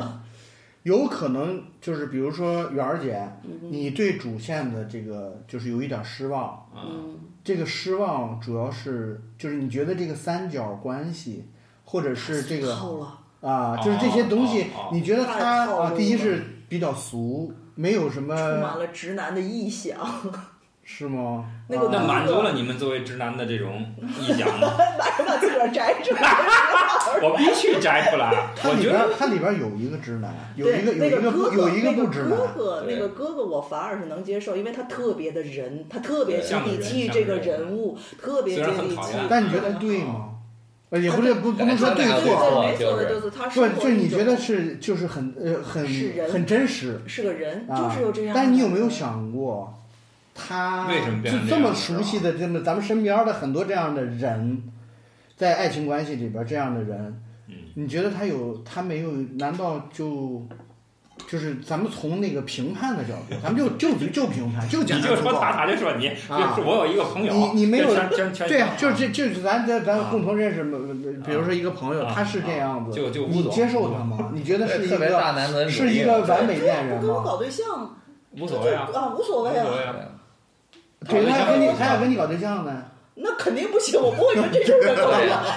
[0.84, 3.30] 有可能就是比如说媛儿姐，
[3.70, 6.66] 你对主线的这个就是有一点失望，
[7.44, 11.48] 这个失望主要是就是你觉得这个三角关系，
[11.84, 12.76] 或者是这个。
[13.40, 19.98] 啊，就是这些东西你觉得太它啊，第一是比较俗，没有什充满么了直男的臆想，
[20.93, 21.45] 是吗？
[21.68, 23.86] 那个啊那满足了你们作为直男的这种
[24.20, 24.72] 臆想吗？
[24.99, 26.20] 哪能把自个儿摘出来？
[27.22, 31.20] 我必须摘出来，它里边我觉得它里边有一个直男，有一个有一个
[31.57, 39.16] 有一个不直男哥，哥，那个哥哥我反而是能接受，因为他特别的人，他特别接地气这个个人人物，特别接地气。
[39.28, 40.26] 但你觉得对吗？
[40.91, 45.86] 呃，也不是不不能说对对对错，对，没错的，就是就是他不就你觉得是就是很呃很
[46.32, 48.32] 很真实是个人，啊就是有这样。
[48.34, 49.80] 但你有没有想过，
[50.49, 54.62] 他为什么变就这么熟悉的这么咱们身边的很多这样的人，
[55.36, 59.12] 在爱情关系里边这样的人，嗯你觉得他有他没有？
[59.38, 60.47] 难道就
[61.28, 65.30] 就是咱们从那个评判的角度，咱们就就就评判，就简你单粗暴。
[65.32, 67.95] 就说他，他就说你，啊就是我有一个朋友，你你没有
[68.49, 70.64] 对啊，就是这就是咱咱咱啊共同认识，
[71.24, 74.30] 比如说一个朋友，啊他是这样子，就就你接受他吗？
[74.34, 77.22] 你觉得是一特别大个男子主义是一个完美恋人吗跟我？
[77.22, 77.97] 搞对象，
[78.32, 79.66] 无所谓啊，啊，无所谓啊。
[81.09, 82.84] 对，他要跟你他要搞对象跟你搞对象呢，
[83.14, 85.11] 那肯定不行，我不会跟这种人搞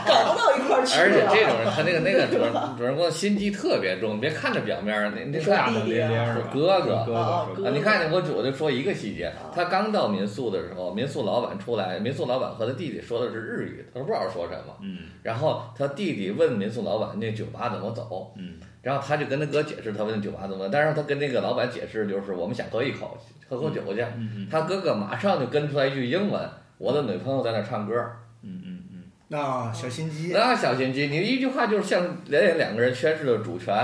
[0.05, 0.99] 搞不到一块儿去。
[0.99, 23.17] 而且这种人，他那个那个主人主人公心机特别重，别看着表面儿，那那说大弟弟啊连连哥哥哥啊哥啊，你看见我我就说一个细节，他刚到民宿的时候，民宿老板出来，民宿老板和他弟弟说的是日语，他说不知道说什么，嗯然后他弟弟问民宿老板那酒吧怎么走，嗯然后他就跟他哥解释他问酒吧怎么，但是他跟那个老板解释就是我们想喝一口，
[23.53, 27.93] 喝口酒去，嗯他哥哥马上就跟出来一句英文，我的女朋友在那唱歌，
[28.41, 30.31] 嗯嗯嗯那，小心机。
[30.33, 33.75] 那小心机，你一句话就是向连连两个人宣示了主权，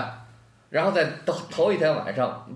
[0.69, 2.47] 然后在头头一天晚上，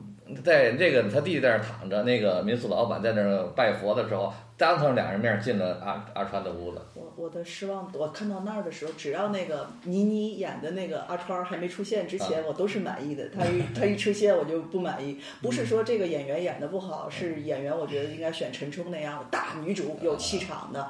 [0.41, 6.81] 在这个他弟弟在那儿躺着，那个民宿老板在那儿拜佛的时候，当着两人面进了阿阿川的屋子。
[6.93, 13.29] 我我的失望，我看到那儿的时候，只要那个倪妮演的那个阿川儿还没出现之前，我都是满意的。
[13.29, 15.19] 他一 他一出现，我就不满意。
[15.41, 20.87] 不是说这个演员演的不好，是演员我觉得应该选陈冲那样的大女主，有气场的，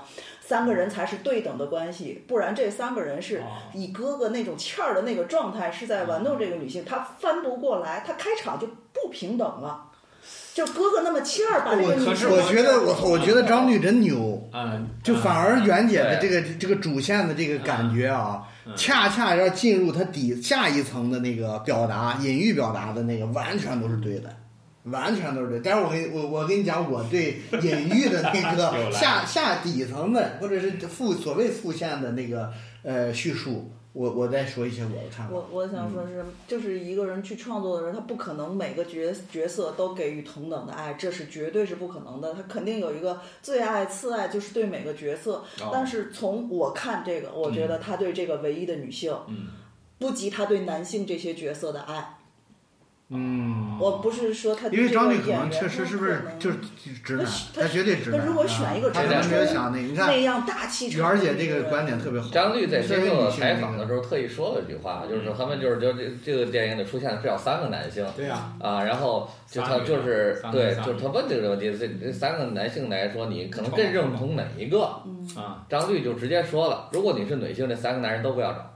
[0.53, 2.23] 三个人才是对等的关系。
[2.27, 3.41] 不然这三个人是
[3.73, 9.85] 以哥哥那种欠儿的那个状态，是在玩弄这个女性，他翻不过来，他开场就不平等了。
[10.53, 14.47] 就哥哥那么欠儿，把这个女我生我觉得我，我觉得张律真牛。
[14.51, 18.43] 啊，就反而袁姐的这个这个主线的这个感觉啊，
[18.75, 24.29] 恰恰要进入她底下一层的那个表达、隐喻表达的那个，完全都是对的，
[24.83, 25.59] 完全都是对。
[25.59, 32.51] 待会儿我跟我我跟你讲，我对隐喻的那个 下下底层的，或者是副所谓副线的那个
[32.83, 35.47] 呃叙述，我我再说一些我的看法我。
[35.51, 42.33] 我想说是，就是一个人去创作的人，他不可能每个角角色都给予同等的爱，这是绝对是不可能的。
[42.33, 45.43] 他肯定有一个最爱、次爱，就是对每个角色。
[45.61, 49.47] 哦但是从我看这个，我觉得他对这个唯一的女性，嗯
[49.99, 52.17] 不及他对男性这些角色的爱。
[53.15, 56.57] 嗯，我不是说他因为张律可能确实是不是就是
[57.03, 58.19] 直男他，绝对直男。
[58.19, 62.27] 他如果选一个直男没有想那个，你看那样大气媛场的女儿姐这个观点特别好。
[62.31, 68.03] 张律在接受采访的，时候特意说了一句话，就是说他们就是就这这个电影里出现了至少三个男性。
[68.15, 74.83] 对呀，啊，然后就他就是对，就是他问这个问题，这这三个男性来说，你可能更认同哪一个？
[75.37, 78.69] 啊张律就直接说了，如果你是女性，这三个男人都不要找。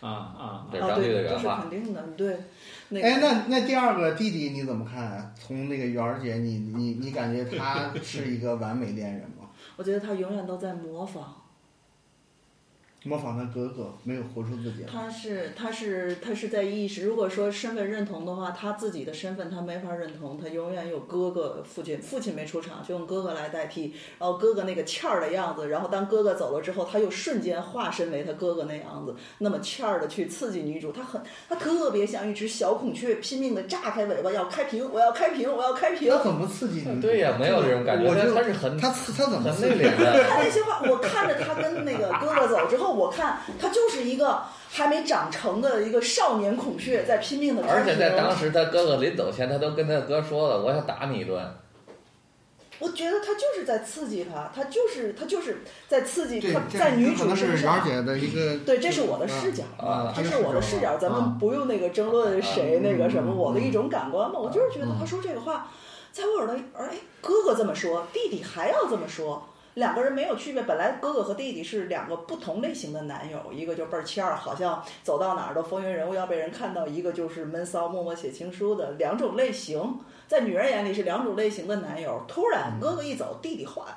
[0.00, 1.60] 啊啊啊，这是张律的对，这是原话。
[1.60, 2.36] 肯定的，对。
[2.92, 5.34] 那个哎，那那第二个弟弟你怎么看？
[5.38, 9.48] 从那个媛儿姐，你你你感觉他是一个完美恋人吗？
[9.76, 11.41] 我觉得他永远都在模仿。
[13.04, 14.84] 模仿他哥哥，没有活出自己。
[14.90, 36.08] 他是他是他是在意识，如果说身份认同的话，他自己的身份他没法认同，他永远有哥哥父亲，父亲没出场就用哥哥来代替，然后哥哥那个欠儿的样子，然后当哥哥走了之后，他又瞬间化身为他哥哥那样子，那么欠儿的去刺激女主，他很他特别像一只小孔雀，拼命的炸开尾巴要开屏，我要开屏，我要开屏。
[36.08, 37.00] 他怎么刺激你？
[37.00, 40.22] 对呀，没有这种感觉，他我就他是很他他怎么很刺激内敛的。
[40.24, 47.62] 他那些话，我看着他跟那个哥哥走之后，我看他就是一个还没长成的一个少年孔雀，在拼命的。
[47.66, 51.42] 而且在当时，他哥哥临走前，他都跟他哥说了，我想打你一顿。
[52.78, 57.80] 我觉得他就是在刺激他，他就是他就是在刺激他，在女主身上。
[57.84, 65.70] 姐的一个对，这是我的视角啊这是我的视角，咱啊们不用那个争论谁那个什么，嗯我的一种感官嘛，我就是觉得嗯他说这个话，
[66.10, 66.88] 在我耳朵里，哎，
[67.20, 69.46] 哥哥这么说，弟弟还要这么说。
[69.74, 79.98] 两个人没有区别，本来哥哥和弟弟是两个不同类型的男友，一个就倍儿欠儿，好像走到哪儿都风云人物要被人看到；一个就是闷骚默默写情书的，两种类型，
[80.28, 82.22] 在女人眼里是两种类型的男友。
[82.28, 83.96] 突然哥哥一走，弟弟化，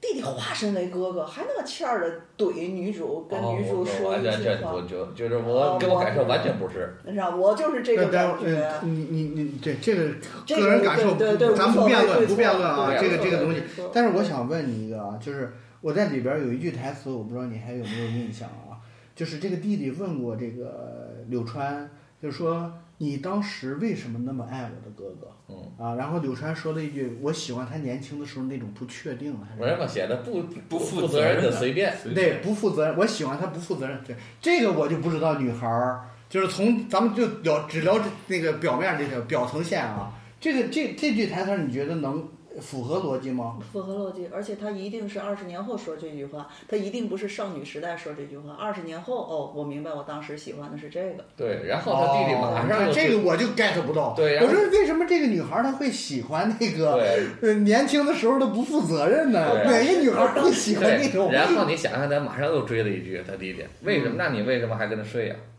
[0.00, 6.96] 弟弟化身为哥哥，还那么欠儿的怼女主，跟哦女主说一完全句话这我，就就是哦我跟我感受完全不是。
[7.04, 8.46] 你知道，我就是这个感觉。
[8.46, 10.04] 呃，你你你这这个
[10.48, 13.62] 个个人感受，对对对咱不辩论，不辩论啊，这个这个东西。
[13.92, 18.80] 但是我想问你一个啊，就是我在里边有一句台词，我不知道你还有没有印象啊？
[19.14, 21.90] 就是这个弟弟问过这个柳川，
[22.22, 22.72] 就是说
[23.02, 25.34] 你当时为什么那么爱我的哥哥？
[25.48, 31.96] 嗯，啊，然后柳川说了一句，我喜欢他年轻的时候那种不确定，还是我让他写的不不负负责任任的的随便。
[32.14, 33.98] 对，不负责任，我喜欢他不负责任。
[34.06, 42.28] 对，这个我就不知道女孩儿，就是从咱们就聊只聊这那个表面这个表层线啊，这个这这句台词你觉得能
[42.60, 43.58] 符合逻辑吗？
[43.72, 48.54] 符合逻辑，而且他一定是二十年后说这句话，他一定不是少女时代说这句话。
[48.54, 51.24] 二十年后，哦，我明白，我当时喜欢的是这个。
[51.36, 54.14] 对，然后他弟弟马哦上就这个我就 get 不到。
[54.14, 56.94] 对我说为什么这个女孩她会喜欢那个
[57.40, 59.50] 对呃年轻的时候的不负责任呢？
[59.64, 61.30] 对哪个女孩儿会喜欢那种，？
[61.32, 64.14] 然后你想想，他马上又追了一句他弟弟，为什么？
[64.16, 65.34] 那你为什么还跟他睡呀？
[65.34, 65.49] 啊，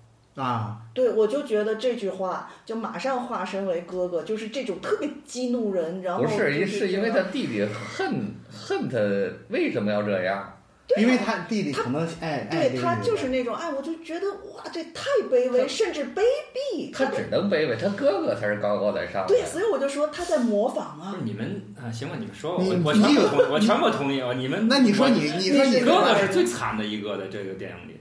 [0.94, 8.98] 对，我就觉得这句话就马上化身为哥哥，就是这种特别激怒人，然后不是，就是因为他弟弟恨恨他
[9.50, 10.58] 为什么要这样？
[10.98, 16.20] 因为他弟弟可能爱爱对他就是那种，哎，我就觉得哇，这太卑微，甚至卑
[16.54, 16.94] 鄙。
[16.94, 19.30] 他只能卑微，他哥哥才是高高在上的。
[19.30, 21.16] 对，所以我就说他在模仿啊。
[21.24, 24.34] 你们啊，行吧，你们说吧，我我全部同意，我全部同意啊。
[24.34, 27.98] 你们那你说你你说你哥哥是最惨的一个的这个电影里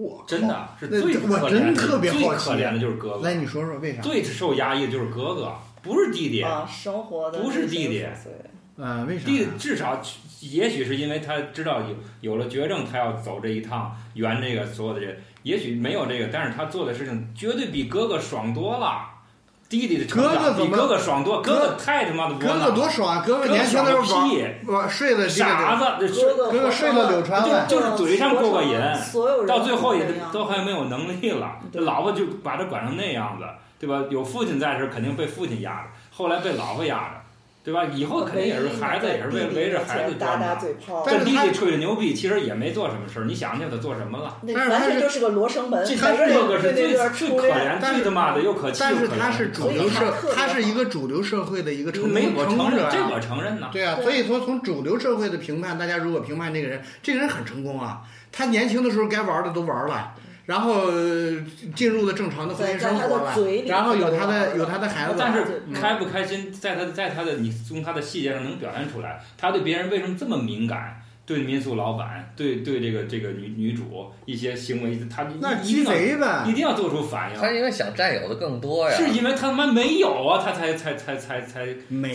[0.00, 4.00] 我真的是最我真可怜的，特别好奇最可怜的就是哥哥来，，你说说为啥？
[4.00, 6.40] 最受压抑的就是哥哥，不是弟弟。
[6.42, 8.32] 啊，生活的不是弟弟琐碎
[8.76, 9.46] 呃，为啥弟？
[9.58, 10.00] 至少，
[10.40, 19.19] 也许是因为他知道有有了绝症，他要走这一趟，圆这个所有的这，也许没有这个，但是他做的事情绝对比哥哥爽多了。
[19.70, 23.22] 弟弟的成哥哥怎么长比哥哥爽多，哥哥哥太他妈的哥哥窝囊，多爽啊！
[23.24, 33.44] 哥哥哥年轻的时候爽个屁玩玩睡了这傻个，子，这哥哥哥哥睡了柳川了就就是嘴上过过瘾所有人到最后也都都还没有能力了，这对老婆就把他管成那样子，
[33.78, 34.04] 对吧？
[34.10, 37.19] 有父亲在的时候肯定被父亲压着，后来被老婆压着，
[37.70, 37.84] 对吧？
[37.94, 40.56] 以后肯定也是孩子也是围围着孩子打打。
[40.56, 43.24] 嘴炮，但是他跟弟弟吹着牛逼，其实也没做什么事儿。
[43.24, 44.38] 你想想他做什么了？
[44.42, 48.78] 那但是他是完全就是个罗生门，这每个人哥哥是最最可，怜、但是最他妈的又可气。
[48.80, 53.10] 但是他是主流社他是一个主流社会的一个成没功成功者我承认，这啊。
[53.14, 53.68] 我承认呐。
[53.72, 58.02] 对啊，所以说从主流社会的评判，大家如果评判这个人，这个人很成功啊。
[58.32, 60.14] 他年轻的时候该玩的都玩了，
[60.50, 61.36] 然后呃
[61.76, 63.32] 进入了正常的婚姻生活了
[63.68, 70.99] 然后有他他的有他的孩子，但是嗯开不开心，在他在他的你从他的细节上能表现出来，他对别人为什么这么敏感？
[71.30, 76.52] 对民宿老板，对对这个这个女女主一些行为，他那鸡一定要贼呗一。
[76.52, 77.40] 定要做出反应。
[77.40, 78.96] 他因为想占有的更多呀。
[78.96, 81.68] 是因为他妈没有啊，他才才才才才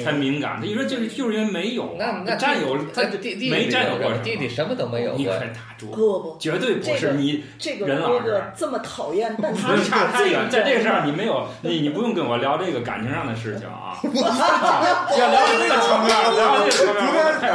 [0.04, 0.58] 才敏感。
[0.60, 5.18] 他一说就是就是因为没有啊，那那占有他那弟弟没占有过什么弟弟什么都没有过。
[5.18, 17.50] 你可打住，不不不，绝对不是你这个人老实哥哥这么讨厌， 但他差太远，在这个事儿你没有 你你不用跟我聊这个感情上的事情啊， 要聊这个层面，聊这个层面我太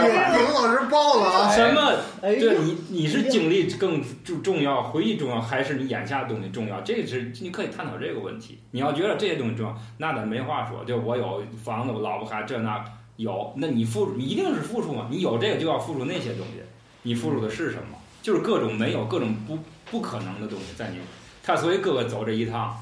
[0.55, 1.50] 老师爆了啊！
[1.51, 1.97] 什么？
[2.23, 6.81] 哎对你，你是经历更重重要，回忆重要，还是你眼下的东西重要？
[6.81, 8.61] 这个是你可以探讨这个问题。
[8.71, 10.85] 你要觉得这些东西重要，那咱没话说。
[10.85, 12.85] 就我有房子，我老婆孩子这那
[13.17, 15.09] 有，那你付，你一定是付出嘛。
[15.11, 16.63] 你有这个就要付出那些东西，
[17.03, 17.99] 你付出的是什么？
[18.23, 19.59] 就是各种没有，各种不
[19.91, 20.99] 不可能的东西在你。
[21.43, 22.77] 他所以哥哥走这一趟，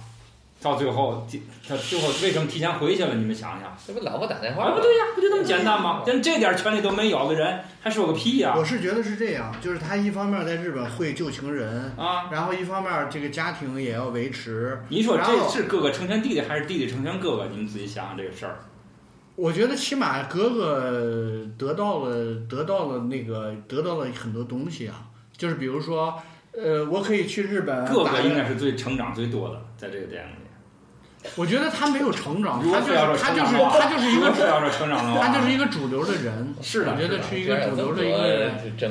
[0.61, 1.25] 到最后，
[1.69, 3.15] 他最后为什么提前回去了？
[3.15, 3.77] 你们想想。
[3.87, 6.03] 这不老婆打电话啊，吗不对呀，不就那么简单吗？
[6.05, 8.55] 连这点权利都没有的人，还说个屁呀！
[8.59, 14.83] 我是觉得是这样，就是他一方面在日本会旧情人，啊，然后一方面这个家庭也要维持。
[14.89, 17.47] 你说这是哥哥成全弟弟，还是弟弟成全哥哥？
[17.53, 18.59] 你们自己想想这个事儿。
[19.37, 25.07] 我觉得起码哥哥得到了得到了那个得到了很多东西啊，
[25.37, 30.48] 就是比如说，呃，我可以去日本哥哥应该是最成长最多的，在这个电影里。
[31.37, 38.51] 我觉得他没有成长，他就他就是他就是一个他就是一个主流的人，是的我觉得是一个主流的一个人。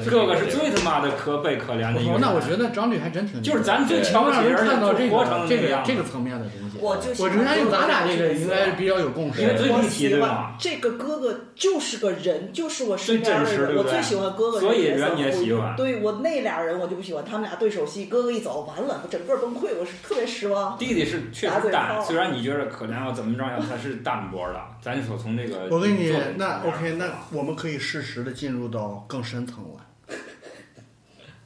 [0.10, 2.18] 哥哥是最他妈的可悲可怜的一个。
[2.20, 6.78] 那我觉得张律还真挺就是咱最瞧能让不起人，看到这个这个这个层面的东西。
[6.80, 9.74] 我就我相信咱俩这个应该是比较有共识因为最的。
[9.74, 13.76] 我立体喜欢对吗这个哥哥就是个人，就是我身边的人。
[13.76, 20.78] 我最喜欢哥哥这所以个角色人也喜欢对我那俩人我就不喜欢，他们俩对手戏，哥哥一走完了，我整个崩溃，我是特别失望。
[20.78, 24.62] 弟弟是确打嘴实虽然你觉得可怜啊怎么着呀，他是淡薄的。
[24.82, 30.16] 咱说从这个我跟你那 OK，那我们可以适时的进入到更深层了，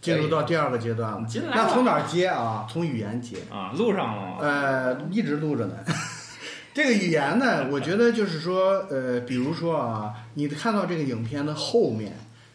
[0.02, 1.28] 进入到第二个阶段了。
[1.28, 2.68] 进来吧那从哪儿接啊？
[2.70, 3.38] 从语言接。
[3.52, 5.76] 啊，录上了呃，一直录着呢。
[6.74, 12.14] 这个语言呢，我觉得就是说，呃，比如说啊，你看到这个影片的后面，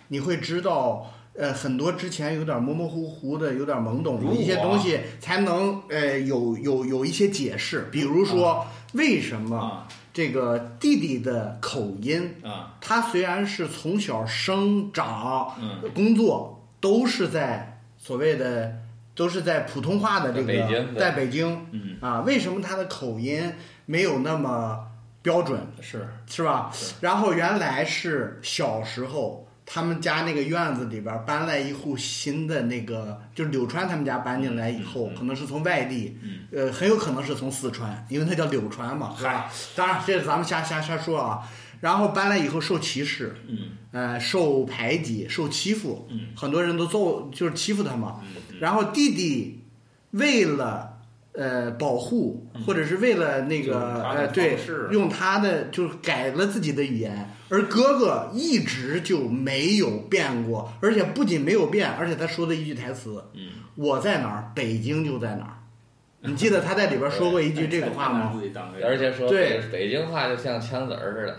[0.09, 7.89] 你会知道，呃，很多之前有点模模糊糊的、有点懵懂的一些东西，才能呃有有有一些解释。
[7.93, 18.75] 比如说，为什么啊这个弟弟的口音，啊他虽然是从小生长、嗯工作都是在所谓的
[19.15, 23.53] 都是在普通话的这个在北京对在北京嗯啊，为什么他的口音
[23.85, 24.79] 没有那么
[25.23, 26.73] 标准，是是吧？
[27.01, 39.51] 然后原来是小时候他们家那个院子里边搬来一户新的那个，就是柳川他们家搬进来以后，可能是从外地，嗯呃，很有可能是从四川，因为它叫柳川嘛，是吧？
[39.75, 41.43] 当然这是咱们瞎瞎瞎说啊。
[41.81, 43.59] 然后搬来以后受歧视，嗯
[43.91, 48.21] 呃，受排挤、受欺负，嗯很多人都揍，就是欺负他嘛。
[48.23, 49.65] 嗯然后弟弟
[50.13, 50.96] 为了
[51.37, 54.57] 呃保护，或者是为了那个呃对，
[54.91, 65.53] 用他的就是改了自己的语言，而哥哥一直就没有变过，而且不仅没有变，而且他说的一句台词嗯：“我在哪儿，北京就在哪儿。
[66.29, 68.33] ”你记得他在里边说过一句这个话吗？
[68.35, 71.37] 自己当回事而且说对北北京话就像枪子儿似的，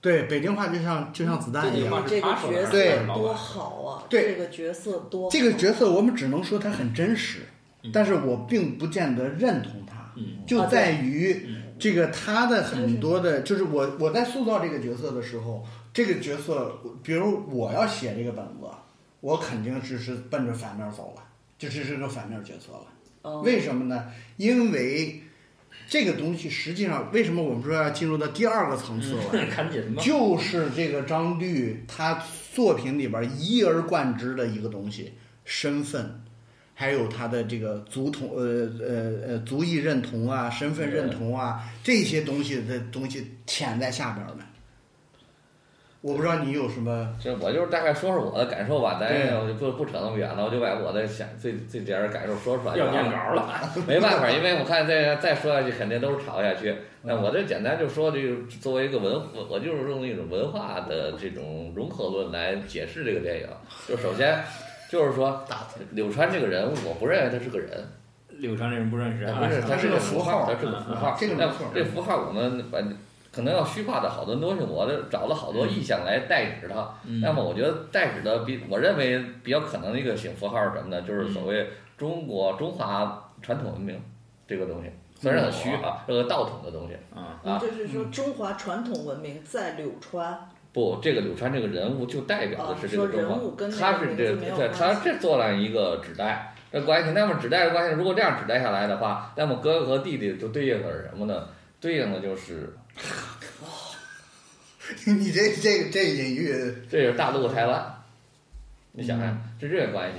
[0.00, 2.04] 对，北京话就像就像子弹一样。
[2.06, 4.04] 这个角对色多好啊！
[4.08, 5.28] 对这个角色多好。
[5.30, 7.40] 这个角色我们只能说他很真实，
[7.92, 18.66] 但是我并不见得认同他，嗯就在于嗯这个他的很多的，就是我我在塑造这个角色的时候，这个角色，比如我要写这个本子，
[19.20, 21.22] 我肯定是是奔着反面走了，
[21.58, 22.86] 就这是个反面角色了。
[23.22, 24.06] 嗯为什么呢？
[24.38, 25.20] 因为
[25.86, 29.24] 这个东西实际上，为什么我们说要进入到第二个层次了？
[29.54, 30.02] 赶紧吧。
[30.02, 32.22] 就是这个张律他
[32.54, 35.12] 作品里边一而贯之的一个东西，
[35.44, 36.19] 身份，
[36.80, 44.44] 还有他的这个族同呃呃呃族裔认同啊、身份认同啊这些东西的东西潜在下边呢。
[46.00, 52.90] 我不知道你有什么这我就是大概说说我的感受吧，咱对我就不不扯那么远了，我就把我的想最最点儿感受说出来就要。
[52.90, 56.74] 念稿了， 没办法，因为我看再再说下去肯定都是吵下去。
[57.02, 59.20] 那我这简单就说，这个作为一个文，
[59.50, 63.46] 我就是用一种文化的这种融合论来解释这个电影。
[63.86, 64.42] 就首先
[64.90, 65.44] 就是说，
[65.92, 67.70] 柳川这个人物，我不认为他是个人，
[68.40, 71.16] 柳川这人不认识啊，不是，他是个个符号他是个符号。
[71.16, 72.80] 这个没错这符号我们把
[73.32, 76.92] 可能要虚化的好多东西，我这找了好多意象来代指它。
[77.04, 81.00] 嗯那么我觉得代指的比我认为比较可能的一个形符号是什么呢？
[81.02, 84.02] 就是所谓中国中华传统文明
[84.48, 86.96] 这个东西，虽然很虚啊，这个道统的东西。
[87.14, 93.12] 啊，你这是说中华传统文明在柳川，不，这个柳川这个人物就代表的是这个哦说
[93.56, 97.10] 中华他是这对，他这做了一个指代这关系。
[97.10, 101.48] 那么指代的关系，如果这样指代下来的话，那么哥哥和弟弟就对应的是什么呢？
[101.80, 102.72] 对应的就是
[105.06, 106.54] 你这这这隐喻，
[106.88, 107.94] 这是大陆台湾，
[108.92, 109.28] 你想想
[109.60, 110.18] 是这个关系，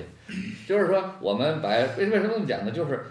[0.67, 2.71] 就是说我们把为为什么这么讲呢？
[2.71, 3.05] 就是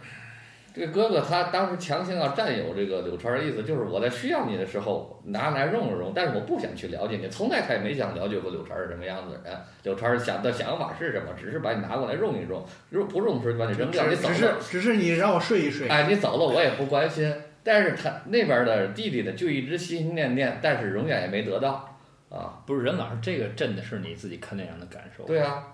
[0.75, 15.89] 这个哥哥他当时强行要占有这个柳川的意思，就是我在需要你的时候拿来用一用，但是我不想去了解你，从来他也没想了解过柳川是什么样子的人，柳川想的想法是什么，只是把你拿过来用一用，如果不用时就把你扔掉，你走只是了，只是你让我睡一睡。
[15.89, 17.33] 哎，你走了我也不关心。
[17.63, 21.95] 但是他那边的弟弟呢，就一直心心念念，但是永远也没得到
[22.31, 22.63] 啊。
[22.67, 25.25] 不是任老师，这个真的是你自己看电影的感受。
[25.25, 25.67] 对啊，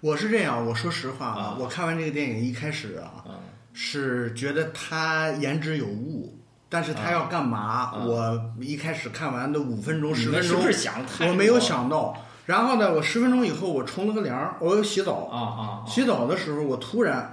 [0.00, 3.42] 我是这样，我说实话啊啊，我看完这个电影一开始啊，啊，
[3.72, 6.38] 是觉得他言之有物，
[6.68, 7.58] 但是他要干嘛？
[7.58, 12.16] 啊我一开始看完的五分钟、十分钟是，是想我没有想到。
[12.46, 15.26] 然后呢，我十分钟以后我冲了个凉，我又洗澡。
[15.26, 17.32] 啊啊，啊洗澡的时候，我突然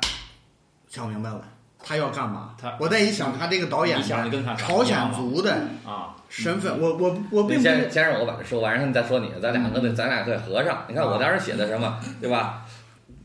[0.90, 1.42] 想明白了，
[1.84, 2.76] 他要干嘛他？
[2.80, 4.02] 我再一想，他这个导演
[4.58, 5.54] 朝鲜族的
[5.86, 10.84] 啊，身份，我我我并不你先先让我把这说完，然后你再说你的，咱两个得咱俩得合上。
[10.90, 12.66] 你看我当时写的什么，对吧？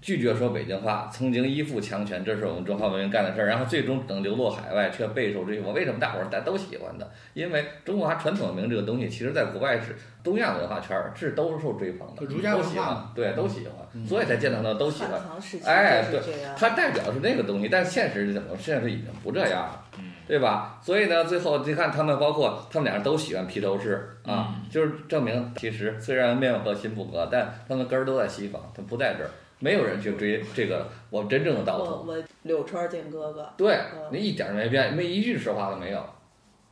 [0.01, 3.47] 拒绝说北京话，曾经依附强权，这是我们中华文明干的事儿。
[3.47, 5.75] 然后最终等流落海外，却备受追捧。
[5.75, 7.11] 为什么大伙儿大家都喜欢的？
[7.35, 9.95] 因为中华传统文明这个东西，其实在国外是
[10.25, 15.21] 东亚文化圈儿是都是受追捧的，儒家文化都喜欢，对，都喜欢，所以才见到他都喜欢。
[15.67, 16.55] 哎就是这样。
[16.57, 18.57] 它代表是那个东西，但现实是怎么？
[18.59, 19.85] 现实已经不这样了，
[20.31, 20.79] 对吧？
[20.81, 32.05] 所以呢，最后你看他们，包括他们俩人都喜欢披头士啊，就是证明其实虽然面和心不合，但他们根儿都在西方，他不在这儿，没有人去追这个我们真正的道我统。
[32.07, 36.01] 我柳川见哥哥，对嗯你一点儿没变，没一句实话都没有，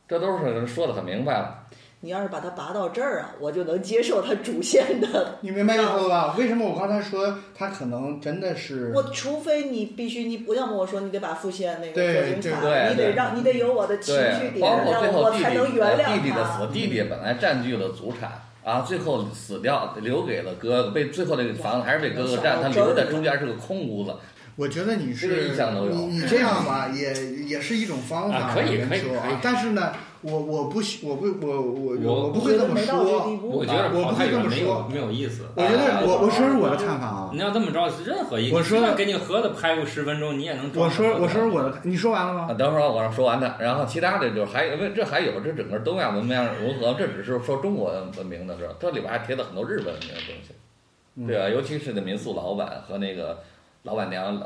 [0.07, 1.65] 这都是说的很明白了。
[2.01, 5.39] 你要是把它拔到这儿啊，我就能接受它主线的。
[5.41, 6.35] 你明白意思了吧？
[6.37, 16.65] 为什么我刚才说它可能真的是我除非你必须你不要么我说你得把副线那个对对做精彩，对对你得让你得有我的情绪，点，让我才能原呃谅弟弟的死，他。
[16.73, 18.43] 弟弟本来占据了祖产。
[18.61, 24.13] 啊，最后死掉，留给了哥哥，被最后那个房子还是被哥哥占，他留在中间是个空屋子。
[24.57, 27.11] 我觉得你这个是意向都有你你这样吧，也
[27.45, 29.39] 也是一种方法，啊可以可以可以啊。
[29.41, 33.39] 但是呢，我我不喜我不我我我我不会这么说。
[33.41, 35.45] 我觉得跑太我不会这么远没有说没有意思。
[35.55, 37.29] 我觉得我我说是我的啊看法啊。
[37.33, 42.53] 你要这么着，任何一个我说给你盒子拍个十分钟，你也能我说我说我的，你说完了啊，吗？
[42.53, 50.53] 等会儿我让说完它，然后其他的就是还有，因为这还有这整个东亚文明融合，这只是说中国文明的事儿，这里边还贴了很多日本文明的东西，
[51.27, 51.49] 对吧？
[51.49, 53.39] 尤其是那民宿老板和那个
[53.83, 54.41] 老板娘老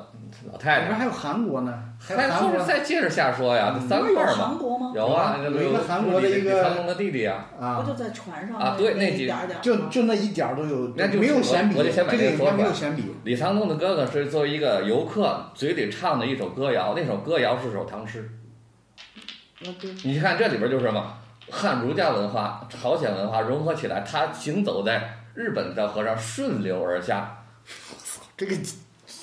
[0.52, 4.92] 老太太，里边还有韩国呢，还有韩国再接着瞎说呀，这三不是有块儿嘛，韩国吗？
[4.96, 13.04] 有啊，那个有一个韩国的一个李沧东的弟弟啊，不啊就，在船上啊对那那几就就那一点儿都有，那就是没有闲笔，我我就先把这个说出来没有闲笔。
[13.24, 18.30] 李沧东的哥哥是作为一个游客嘴里唱的一首歌谣，那首歌谣是首唐诗。
[20.04, 21.18] 你看这里边就是什么，
[21.50, 27.40] 汉儒家文化、朝鲜文化融合起来，他行走在日本的河上顺流而下。
[27.66, 28.62] 我操这个这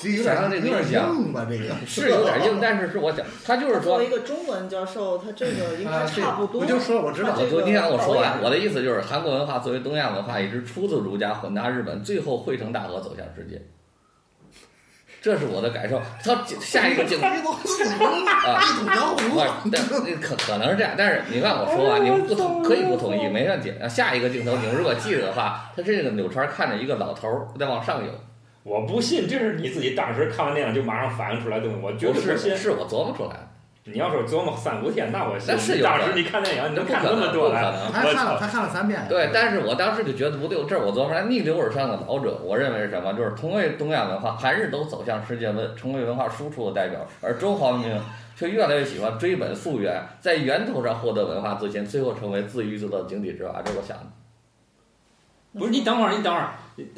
[0.08, 1.46] 有点想想这有点个硬吧？
[1.48, 6.62] 这个 是有点硬，但是是我想，他就是说作为一，个中文教授，他这个应该差不多。
[6.62, 13.60] 我就说我知道你想我说完，我的意思就是，韩国文化作为东亚文化，一直出自儒家，混搭日本，最后汇成大河走向世界。
[15.22, 16.00] 这是我的感受。
[16.24, 17.36] 他下一个镜头啊，
[18.62, 19.38] 一统江湖。
[20.22, 23.70] 可可能是这样，但是你看我说完，你们不同可以不同意，没问题。
[23.86, 28.10] 下一个镜头，你们如果记得的话，他这个柳川看着一个老头儿在往上游，
[28.70, 32.56] 我不信，这是你自己当时看完电影就马上反应出来的东西，我绝不是对不信。
[32.56, 33.48] 是我琢磨出来的，
[33.86, 35.52] 你要说琢磨三五天，那我信。
[35.52, 38.14] 那是有可能当时你看电影，你都看不可能，那么多来，不可能。
[38.14, 39.04] 他看了，他看了三遍。
[39.08, 43.12] 对，但是我当时就觉得不对，这儿我琢磨出来，逆流而上的老者，我认为是什么？
[43.14, 48.00] 就是同为东亚文化，韩日都走向世界文，成为文化输出的代表，而中华文明
[48.36, 53.60] 却越来越喜欢追本溯源，在源头上获得文化自信，最后成为自娱自乐的井底之蛙。
[53.64, 54.06] 这我想的。
[55.58, 56.50] 不是你等会儿，你等会儿，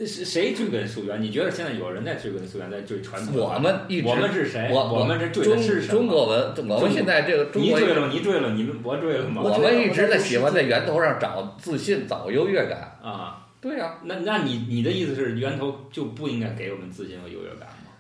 [0.07, 1.21] 是谁追根溯源？
[1.23, 3.37] 你觉得现在有人在追根溯源，在追传统？
[3.37, 4.69] 我们一直我们是谁？
[4.73, 5.99] 我我们是追中的是什么？
[5.99, 9.43] 中国文，我们现在这个中国，你追了，你追了，你们我追了吗？
[9.43, 12.99] 我们一直在喜欢在源头上找自信，找优越感。
[13.03, 17.93] 啊，对呀、那那你你的意思是源头就不应该给我们自信和优越感吗？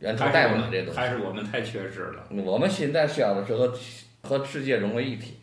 [0.00, 0.98] 源头带不了这东西。
[0.98, 2.26] 还是我们太缺失了？
[2.30, 3.72] 我们现在需要的是和
[4.22, 5.38] 和世界融为一体。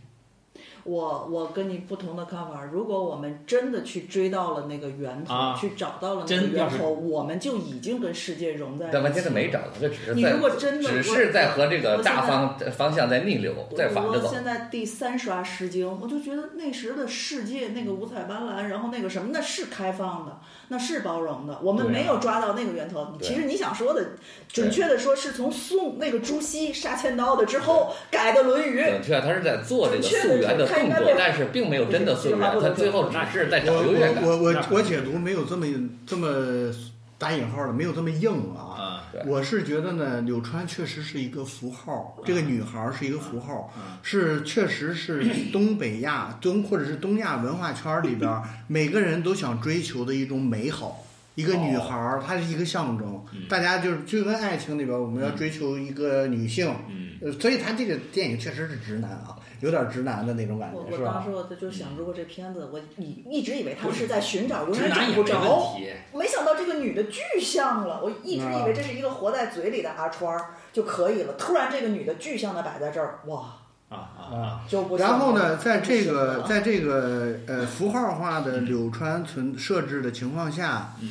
[0.86, 2.64] 我我跟你不同的看法。
[2.72, 9.02] 如果我们真的去追到了那个源头，啊去找到了那个源头，我们就已经跟世界融在一起了。
[9.02, 14.28] 但问题是没找到，这只是在你如果真的只是在和这个我大方方向在逆流，在反着走。
[14.28, 21.60] 我现在第三刷《诗经》，我就觉得那时的世界那个五彩斑斓，然后那个什么，那是开放的，那是包容的。
[21.62, 23.16] 我们没有抓到那个源头。
[23.20, 24.12] 对其实你想说的，
[24.48, 28.82] 准确的说，是从宋那个朱熹杀千刀的之后改的《论语》。
[28.90, 34.24] 准确，他是在做这个溯源的动作，但是并没有真的溯源，他最后只是在找我优越感。
[34.24, 35.66] 我我我我解读没有这么
[36.06, 36.74] 这么
[37.18, 38.95] 打引号的，没有这么硬啊。
[39.26, 43.98] 我是觉得呢，柳川确实是一个符号，这个女孩儿是一个符号，嗯。
[44.04, 51.05] 是确实是东北亚东或者是东亚文化圈儿里边儿 每个人都想追求的一种美好。
[51.36, 61.10] 一个女孩儿，她是一个象征，嗯大家就是就跟爱情里边儿我们要追求一个女性，嗯，呃，所以她这个电影确实是直男啊，有点直男的那种感我觉，是吧？
[61.10, 65.34] 我当时我就想，如果这片子我一一直以为他们是在寻找，永直远找不没问着。
[65.76, 65.90] 题。
[66.14, 73.58] 没想到这个女的巨像了，我一直以为这是一个活在嘴里的阿川儿就可以了，突然这个女的具象的摆在这儿，哇，
[73.96, 74.62] 啊
[74.98, 81.10] 然后呢，在这个在这个呃符号化的柳川存设置的情况下，嗯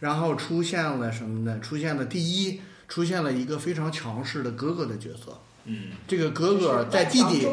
[0.00, 1.60] 然后出现了什么呢？
[1.60, 5.38] 出现了第一，出现了一个非常强势的哥哥的角色。
[5.64, 7.46] 嗯这个哥哥在弟弟，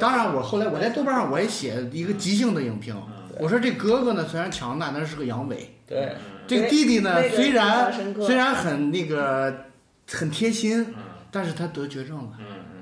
[0.00, 5.56] 当然我后来我在豆瓣上我也写一个即兴的影评，嗯我说这哥哥呢虽然强大，但是是个阳痿。
[5.86, 6.16] 对，
[6.46, 9.66] 这个弟弟呢虽然虽然很那个
[10.10, 10.94] 很贴心，嗯
[11.30, 12.30] 但是他得绝症了。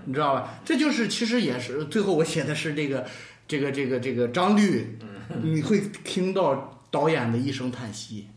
[0.05, 0.59] 嗯你知道吧？
[0.65, 3.07] 这就是其实也是最后我写的是这个
[3.47, 4.99] 这个这个这个张律，
[5.43, 8.29] 你会听到导演的一声叹息，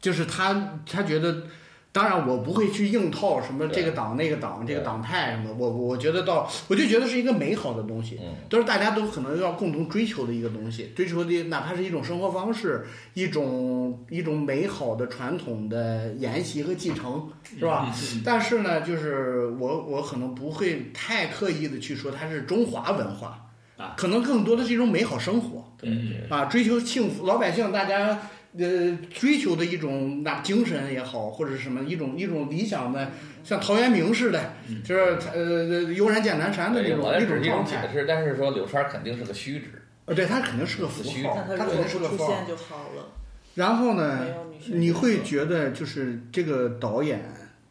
[0.00, 1.48] 就是他他觉得，
[1.90, 8.34] 当然我不会去硬套什么这个党那个党这个党派什么，我我觉得到我就觉得是一个美好的东西，嗯。
[8.48, 17.28] 都是大家都可能要共同追求的一个东西，追求的哪怕是一种生活方式，一种一种美好的传统的沿袭和继承，
[17.58, 17.92] 是吧？
[18.24, 26.26] 但是呢，就是我我可能不会太刻意的去说它是中华文化啊，可能更多的是一种美好生活对对。
[26.28, 28.20] 啊，追求幸福，老百姓大家
[28.56, 33.10] 呃追求的一种那精神也好，或者是什么一种一种理想的，
[33.44, 34.52] 像陶渊明似的，
[34.84, 37.82] 就是呃悠然见南山的那，种一种状态。
[37.82, 39.66] 种解释，但是说柳川肯定是个虚指，
[40.06, 42.46] 呃，对，他肯定是个符虚他如果不定是个符号出现。
[42.46, 43.08] 就好了。
[43.54, 44.26] 然后呢
[44.68, 47.22] 你会觉得就是这个导演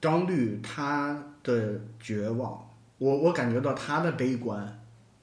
[0.02, 4.80] 张律他的绝望，我我感觉到他的悲观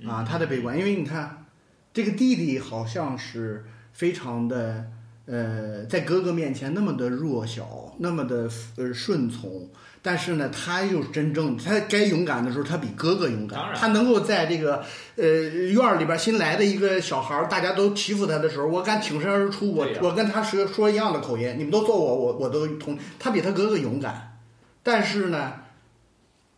[0.06, 1.44] 啊，他的悲观，因为你看
[1.92, 4.90] 这个弟弟好像是非常的
[5.26, 9.68] 呃，在哥哥面前那么的弱小，那么的呃顺从。
[10.02, 13.58] 但是呢，他又真正他该勇敢的时候，他比哥哥勇敢。
[13.58, 14.84] 当然他能够在这个
[15.16, 22.98] 呃院儿里边新来的一个小孩儿，大家都欺负他的时候，我敢挺身而出，我我跟他说说一样的口音，你们都揍我，我我都同。
[23.18, 24.36] 他比他哥哥勇敢，
[24.82, 25.54] 但是呢，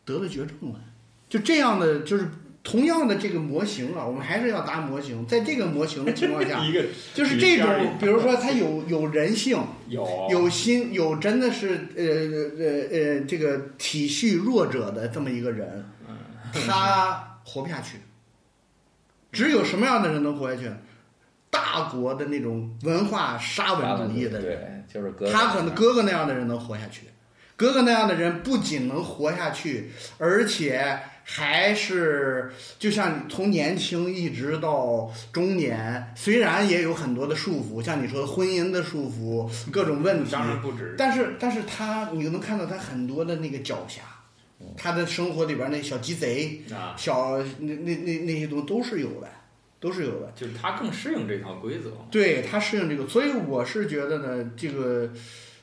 [0.05, 0.81] 得了绝症了。
[1.29, 2.29] 就这样的，就是
[2.69, 5.25] 同样的这个模型啊，我们还是要搭模型。
[5.25, 9.57] 在这个模型的情况下， 一个就是这种，比如说他有有人性，
[9.89, 12.05] 有有心，有真的是呃
[12.59, 15.85] 呃呃这个体恤弱者的这么一个人，
[16.67, 17.99] 他活不下去。
[19.31, 20.69] 只有什么样的人能活下去？
[21.49, 24.85] 大国的那种文化沙文主义的人，
[25.33, 27.03] 他可能哥哥那样的人能活下去。
[27.55, 30.99] 哥哥那样的人不仅能活下去，而且
[31.29, 40.95] 还是就像从年轻一直到中年，虽然也有很多的束缚，像你说的婚姻的束缚，各种问题，当然不止。
[40.97, 43.99] 但是但是他你能看到他很多的那个狡黠，
[44.77, 49.29] 他的生活里边那小鸡贼、啊，小那那那那些东西都是有的，
[49.81, 50.33] 都是有的。
[50.37, 51.91] 就是他更适应这套规则。
[52.09, 55.11] 对他适应这个，所以我是觉得呢，这个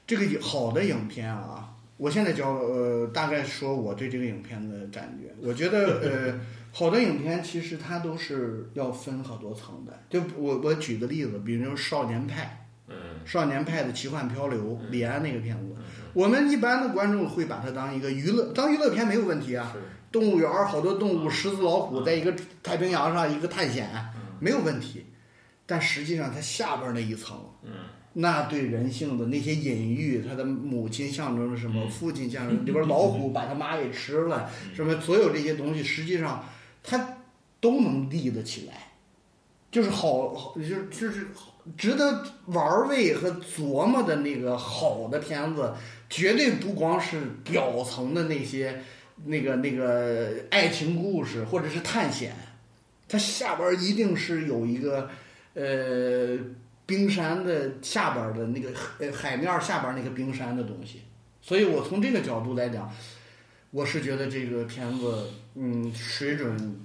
[0.05, 1.69] 这个好的影片啊，
[2.03, 6.39] 我现在教呃大概说我对这个影片的感觉，我觉得呃
[6.73, 9.97] 好的影片其实它都是要分好多层的。
[10.09, 12.95] 就我我举个例子，比如说《少年派嗯》，
[13.31, 15.73] 《少年派的奇幻漂流》，嗯李安那个片子，
[16.13, 19.73] 我们一般的观众会把它当一个娱乐，当娱乐片没有问题啊。
[20.11, 23.89] 动物园儿好多动物，狮子、老虎，在一个太平洋上一个探险，
[24.41, 25.05] 没有问题。
[25.65, 27.71] 但实际上，它下边儿那一层，嗯，
[28.13, 31.89] 那对人性的那些隐喻，他的母亲象征着什么，嗯。
[31.89, 34.75] 父亲象征里边儿老虎把他妈给吃了，嗯。
[34.75, 36.45] 什么所有这些东西，实际上
[36.83, 37.17] 他
[37.59, 38.91] 都能立得起来，
[39.71, 41.27] 就是好，好就是就是
[41.77, 45.73] 值得玩味和琢磨的那个好的片子，
[46.09, 48.83] 绝对不光是表层的那些
[49.25, 52.35] 那个那个爱情故事或者是探险，
[53.07, 55.09] 它下边一定是有一个
[55.53, 56.37] 呃
[56.85, 58.69] 冰山的下边的那个
[58.99, 61.01] 呃海面下边那个冰山的东西，
[61.41, 62.91] 所以我从这个角度来讲，
[63.71, 66.79] 我是觉得这个片子嗯水准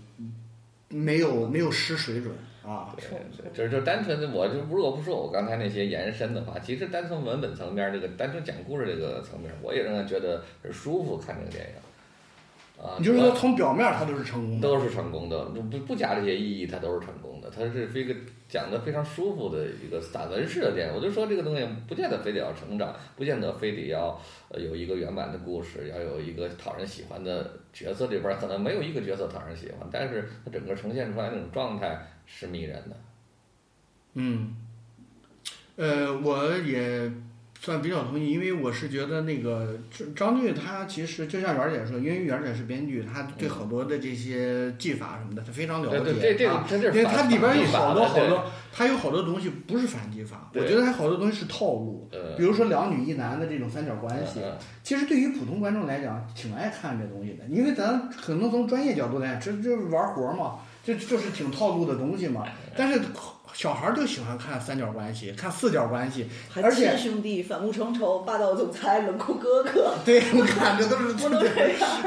[0.88, 2.32] 没有没有失水准
[2.64, 2.94] 啊。
[2.96, 11.74] 对对，就是就单纯的，我就如果不说我刚才那些延伸的话，其实单从文本层面，这个单纯讲故事这个层面，我也仍然觉得是舒服看这个电影。
[12.80, 17.50] 啊，你就是说从表面它都是成功的，都是成功的，不不不加这些意义，它都是成功的。
[17.50, 18.14] 它是一个
[18.48, 20.94] 讲的非常舒服的一个散文式的电影。
[20.94, 24.18] 我就说这个东西不见得非得要成长，不见得非得要
[24.56, 28.06] 有一个圆满的故事，要有一个讨人喜欢的角色。
[28.06, 32.96] 里边可能没有一个角色讨人喜欢，但是它整个呈现出来那种状态是迷人的。
[34.14, 34.56] 嗯，
[35.76, 37.12] 呃，我也
[37.60, 46.12] 算比较同意，因为我是觉得那个张张律他其实就像媛姐说，因为媛姐是编剧，他对好多的这些技法什么的，他非常了解。
[46.12, 62.46] 对对，这这啊这因为它里边有好多好多，它有好多东西不是反击法，我觉得它好多东西是套路，呃比如说两女一男的这种三角关系，嗯其实对于普通观众来讲挺爱看这东西的，因为咱可能从专业角度来讲，这这玩活儿嘛，这就是挺套路的东西嘛。
[62.74, 62.98] 但是
[63.52, 66.28] 小孩儿就喜欢看三角关系，看四角关系，
[66.62, 71.42] 而且兄弟反目成仇，霸道总裁冷酷哥哥， 对，我看这都是不能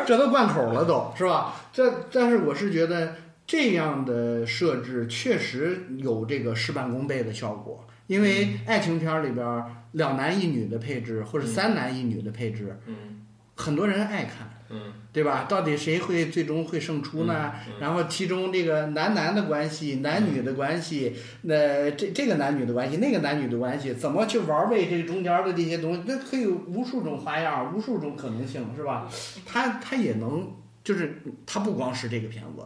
[0.06, 1.56] 这都贯口了都，是吧？
[1.74, 3.16] 这但是我是觉得
[3.46, 13.21] 这样的设置确实有这个事半功倍的效果，因为爱情片儿里边儿两男一女的配置或者三男一女的配置，嗯
[13.56, 14.50] 很多人爱看。
[14.74, 14.80] 嗯
[15.14, 15.46] 对吧？
[15.50, 17.52] 到底谁会最终会胜出呢？
[17.68, 26.04] 嗯嗯然后其中这个男男的关系、男女的关系，那这这个男女的关系、那个男女的关系，怎么去玩味这中间的这些东西？
[26.06, 29.10] 那可以有无数种花样，无数种可能性，是吧？
[29.46, 32.64] 他他也能，就是他不光是这个片子，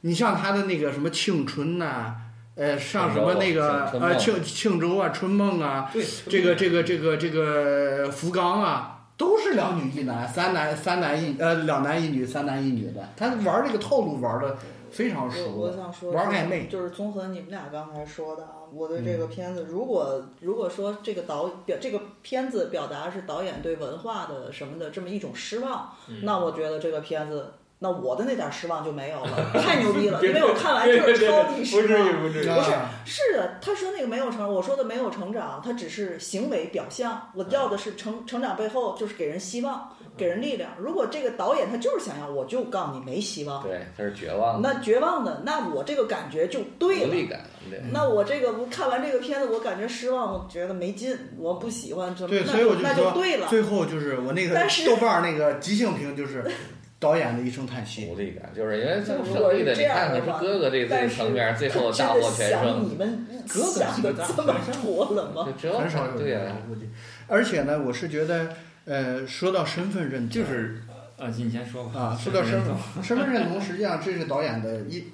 [0.00, 2.16] 你像他的那个什么庆春呐、
[2.54, 8.97] 呃，像什么那个呃庆庆州啊、春梦啊，对，这个这个这个这个福冈啊，
[9.38, 14.58] 都是两女一男，三男三男一呃两男一女，三男一女的，他玩这个套路玩的
[14.90, 15.50] 非常熟的。
[15.52, 25.92] 我想说，玩暧昧就是综合你们俩刚才说的啊，我对这个片子，如果如果说这个导表这个片子表达是导演对文化的什么的这么一种失望，
[26.24, 27.52] 那我觉得这个片子。
[27.80, 30.20] 那我的那点失望就没有了， 太牛逼了！
[30.24, 32.22] 因为我看完就是超级失不至于望。
[32.22, 32.42] 不至于。
[32.42, 37.30] 不是啊是的，他说那个没有成，我说的没有成长，他只是行为表象。
[37.34, 40.72] 我要的是成成长背后就是给人希望，给人力量。
[40.78, 47.08] 如果这个导演他就是想要，我就告诉你没希望，对，他是绝望的，那绝望的，那我这个感觉就对了。
[47.08, 47.80] 无力感，对。
[47.92, 53.46] 那我这个我看完这个片子，我感觉失望，我觉得没劲，我不喜欢，怎么对，那所以我就那就对了。
[53.48, 56.44] 最后就是我那个但是豆瓣儿那个即兴评就是
[57.00, 58.06] 导演的一声叹息。
[58.06, 65.48] 无力感，就是因为这么如果是胜利的，你这样的话看看是哥哥这这层面，最后大获全想胜，你们哥哥想的这么多了吗？
[65.78, 66.88] 很少有对呀、人我估计。
[67.26, 70.82] 而且呢，我是觉得，呃，说到身份认同，就是
[71.18, 72.00] 啊，你先说吧。
[72.00, 75.04] 啊，说到身份身份认同，实际上这是导演的一，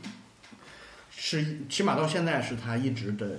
[1.11, 3.37] 是起码到现在是他一直的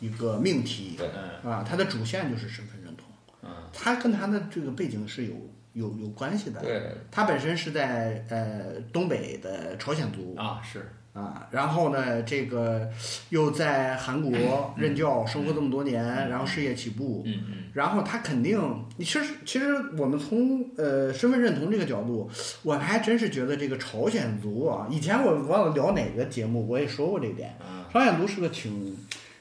[0.00, 1.08] 一个命题对
[1.44, 5.34] 嗯啊，他的主线就是身份认同，啊他跟他的这个背景是有
[5.76, 6.60] 有有关系的。
[6.60, 10.34] 对，他本身是在呃东北的朝鲜族。
[10.36, 10.90] 啊，是。
[11.12, 12.86] 啊，然后呢，这个
[13.30, 14.30] 又在韩国
[14.76, 17.54] 任教生活这么多年，然后事业起步，嗯嗯。
[17.72, 18.60] 然后他肯定，
[18.98, 22.30] 你其实其实我们从呃身份认同这个角度，
[22.62, 28.94] 我还真是觉得这个朝鲜族啊，以前我忘了聊哪个节目，我也说过这一点，啊，朝鲜族是个挺。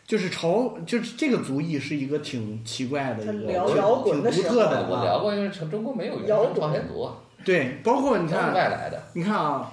[0.08, 4.88] 就是朝，就是这个族裔是一个挺奇怪的一个，挺摇滚的挺独特的啊。
[4.90, 7.10] 我聊过，因为中国没有原摇滚鲜族，
[7.44, 9.02] 对，包括你看，外来的。
[9.14, 9.72] 你看啊，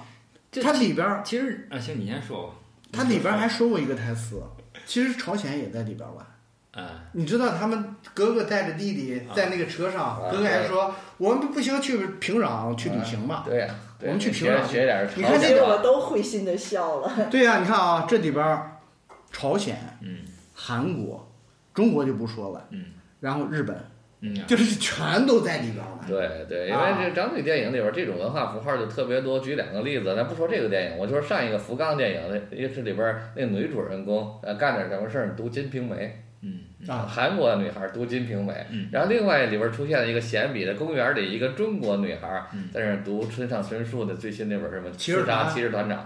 [0.51, 2.53] 这它里边儿其实啊，行，你先说吧。
[2.91, 4.41] 它里边儿还说过一个台词，
[4.85, 6.25] 其实朝鲜也在里边儿玩。
[6.75, 13.43] 嗯你知道他们哥哥带着弟弟在那个车上，啊哥哥还说我们不行去平壤去旅行嘛。
[13.45, 17.27] 对呀，对我们去平学壤学点你看这个朝鲜话结果都会心的笑了。
[17.29, 18.72] 对呀、你看啊，这里边儿
[19.33, 20.19] 朝鲜、嗯
[20.53, 21.29] 韩国、
[21.73, 22.85] 中国就不说了，嗯
[23.19, 23.75] 然后日本，
[24.21, 26.05] 嗯，就是全都在里边儿了。
[26.07, 29.39] 对对，因啊为这张嘴电影里边这种文化符号就特别多。
[29.39, 36.59] 举两个例子，咱不说这个电影，我就说上一个福冈电影，那也是里边那女主人公呃干点什么事儿，读《金瓶梅嗯》
[36.91, 45.99] 啊韩国的女孩读《金瓶梅》嗯然后另外里边出现了一个闲笔的公园里一个中国女孩嗯在那儿读村上春树的最新那本什么《骑士刺杀团骑士团长》，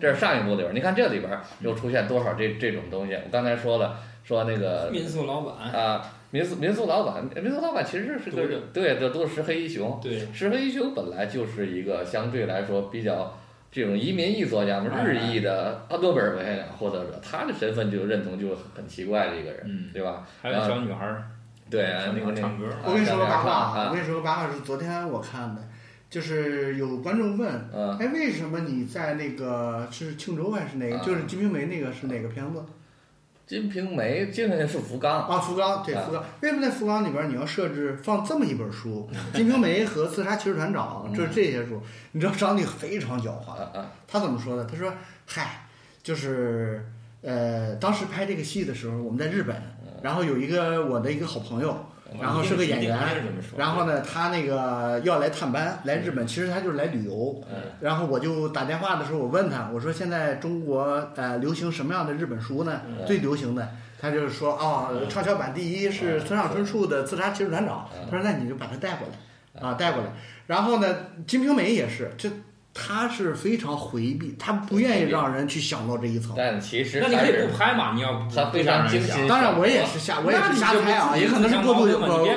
[0.00, 0.74] 这是上一部里边。
[0.74, 1.30] 你看这里边
[1.60, 3.14] 又出现多少这这种东西？
[3.14, 8.42] 我刚才说了，说那个民宿老板，啊，民宿民宿老板，民宿老板其实是个
[8.72, 10.00] 对，这都是石黑一雄。
[10.02, 13.38] 对，石黑一雄本来就是一个相对来说比较
[13.74, 20.24] 这种移民裔作家嘛，哎日裔的阿诺贝尔文学奖获得者，他的身份就认同就很奇怪的一个人，嗯对吧？
[20.40, 21.24] 还有小女孩儿，
[21.68, 25.60] 对啊小，女孩那个唱歌，我跟你说个八卦啊我跟你说个八卦是昨天我看的，
[26.08, 30.96] 就是有观众问，嗯，哎，为什么你在那个是庆州还是哪个？
[30.96, 32.58] 啊就是《金瓶梅》那个是哪个片子？
[33.46, 36.04] 《金瓶梅》金瓶梅是福冈，啊，福冈对啊。
[36.06, 41.82] 福冈，为什么在福冈里边你要设置放这么一本书，《金瓶梅》和《刺杀骑士团长》，就是这些书，
[42.12, 43.54] 你知道张力非常狡猾，
[44.08, 44.64] 他怎么说的？
[44.64, 44.92] 他说
[45.26, 45.66] ：“嗨，
[46.02, 46.86] 就是
[47.20, 49.54] 呃，当时拍这个戏的时候，我们在日本，
[50.02, 51.86] 然后有一个我的一个好朋友，
[52.20, 52.98] 然后是个演员
[53.56, 57.42] 然后呢，他那个要来探班，来日本，其实他就是来旅游。
[57.50, 62.80] 嗯然后我就打电话的时候，我问他，我说现在中国呃流行什么样的日本书呢？
[62.86, 63.68] 嗯最流行的，
[64.00, 67.88] 他就是说哦，畅销版第一是村上春树的《自杀骑士团长》。
[67.98, 70.10] 嗯他说那你就把他带过来，啊，带过来。
[70.46, 70.94] 然后呢，
[71.26, 72.30] 《金瓶梅》也是，这
[72.74, 76.34] 他是非常回避，他不愿意让人去想到这一层。
[76.36, 77.92] 但其实那你可以不拍嘛？
[77.94, 82.28] 你要不他非常精心当然，我也是瞎，我也是瞎猜啊，也可能是过度，我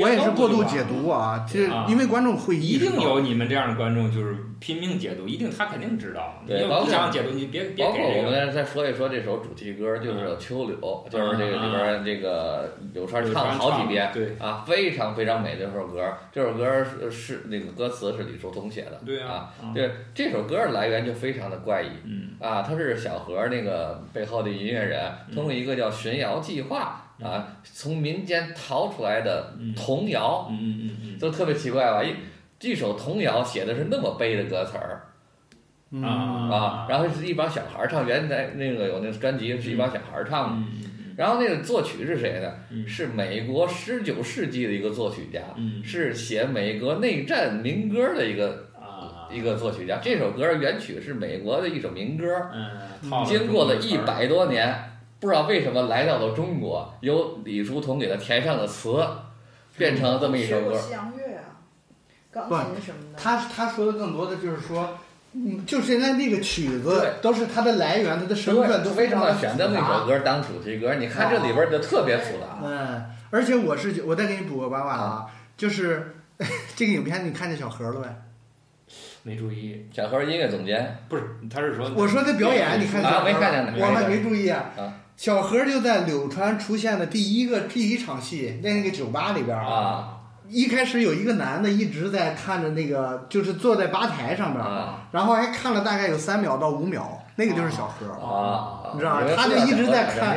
[0.00, 1.44] 我也是过度解读啊。
[1.46, 6.40] 其实啊因为观众会一定有你们这样的观众，就是拼命解读，一定他肯定知道。
[6.46, 8.28] 你要不对包括想解读，你别别包括给这个。
[8.28, 10.76] 我们再说一说这首主题歌，就是《秋柳》，
[11.08, 16.16] 就是这个里边这个柳川唱了好几遍，对啊，非常非常美的一首歌。
[16.30, 32.04] 这首歌是是那个歌词是李叔同写的，对啊，啊，对这首歌的来源就非常的怪异嗯啊，他是小何那个背后的音乐人，通过一个叫寻谣计划啊，从民间逃出来的嗯童谣，嗯嗯嗯嗯都特别奇怪吧？
[32.04, 32.14] 一
[32.62, 35.02] 一首童谣写的是那么悲的歌词儿，
[35.90, 36.02] 嗯。
[36.02, 40.66] 啊，然后是一帮小孩儿唱，原来那个有那个专辑是一帮小孩儿唱的，
[41.16, 42.52] 然后那个作曲是谁呢？
[42.70, 42.86] 嗯。
[42.86, 45.82] 是美国十九世纪的一个作曲家，嗯。
[45.84, 49.98] 是写美国内战民歌的一个啊，一个作曲家。
[50.02, 54.74] 这首歌原曲是美国的一首民歌，嗯，经过了一百多年，
[55.20, 59.04] 不知道为什么来到了中国，由李叔同给他填上了词，
[59.76, 60.78] 变成了这么一首歌。
[62.32, 63.18] 学过西洋乐啊，钢琴什么的。
[63.18, 64.98] 他他说的更多的就是说，
[65.34, 70.94] 嗯，就是现在那个曲子都是他的来源，他的身份都非常的选择那首歌当主题歌？
[70.94, 72.58] 你看这里边就特别复杂。
[72.64, 75.26] 嗯，而且我是我再给你补个八卦啊，
[75.56, 76.14] 就是
[76.74, 78.16] 这个影片你看见小何了呗？
[79.24, 84.94] 没注意，小何音乐总监，不是，他是说我说的表演你看见没看见呢我还没注意啊啊。
[85.16, 90.11] 小何就在柳川出现的第一个第一场戏，在那个酒吧里边啊
[90.52, 98.06] 一开始有一个男的一直在看着那个，就是坐在吧台上边儿，啊然后还看了大概有三秒到五秒，那个就是小何。
[98.12, 98.92] 啊！
[98.92, 100.36] 你知道吗他就一直在看，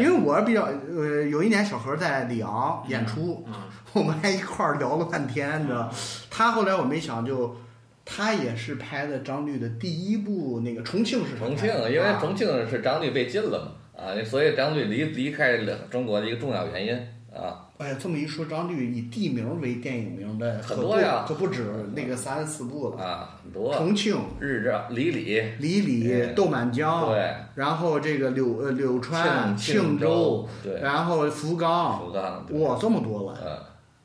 [0.00, 3.52] 因为我比较呃，有一年小何在里昂演出，嗯
[3.92, 5.92] 我们还一块儿聊了半天，你知道。
[6.30, 7.56] 他后来我没想就，
[8.04, 16.94] 他也是拍的张律的第一部那个重庆是重庆因为重庆是张律被禁了嘛，啊，所以张律离离开了中国的一个重要原因
[17.34, 17.66] 啊。
[17.80, 21.64] 哎呀，这么一说，张律以地名为电影名的很可多呀可不止
[21.96, 23.02] 那个三四部了。
[23.02, 33.38] 啊，很多重庆、日照里里，里里、嗯豆满江，对，然后这个柳呃柳川、庆庆州，对，然后福冈，福冈，哇，这么多了。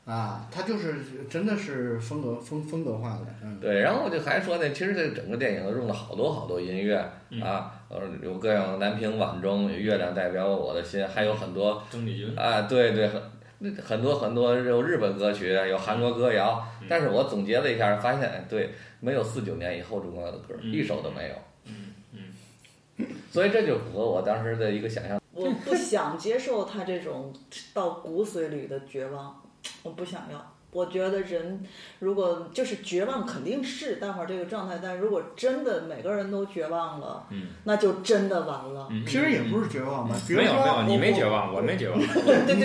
[0.07, 0.95] 嗯，啊，他就是
[1.29, 13.09] 真的是风格风风格化的，嗯，对，然后我就还说呢，其实这整个电影用了好多好多音乐嗯啊，呃，有各样南屏晚钟，有月亮代表我的心，还有很多郑丽君，啊，对对，
[13.73, 21.35] 很很多很多有日本歌曲，有韩国歌谣，嗯但是我总结了一下，发现哎，对，没有四九年以后中国的歌，嗯一首都没有。
[21.65, 21.93] 嗯
[22.97, 25.19] 嗯所以这就符合我当时的一个想象。
[25.33, 27.33] 我不想接受他这种
[27.73, 29.43] 到骨髓里的绝望，
[29.83, 30.54] 我不想要。
[30.75, 31.63] 我觉得人
[31.99, 38.89] 如果就是绝望，肯定是待会儿这个状态，但如果真的每个人都绝望了，嗯那就真的完了。
[38.91, 42.05] 嗯，其实也不是绝望吧，没有没有，说你没绝望，我没绝望， 你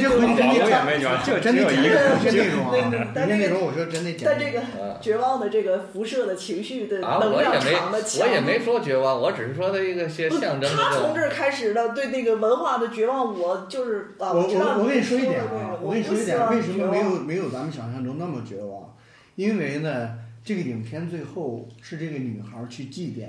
[0.00, 2.00] 这回真我也的没绝望，就只真的有一个。
[2.10, 10.68] 有些内容啊，对对但这个有些内容我说真的但这个啊绝望的这个辐射的情绪的啊，能量我也没场的强我也没说绝望，我只是说的一个些象征。
[10.74, 18.94] 他从这儿开始的对那个文化的绝望，我就是啊，我知道我我跟你说一的点啊，我跟你说一点，不希望为什么没绝望有没有咱们想象中那么绝望？
[19.36, 23.28] 因为呢，这个影片最后是这个女孩去祭奠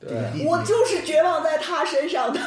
[0.00, 0.46] 这个对弟弟。
[0.46, 2.40] 我就是绝望在她身上的，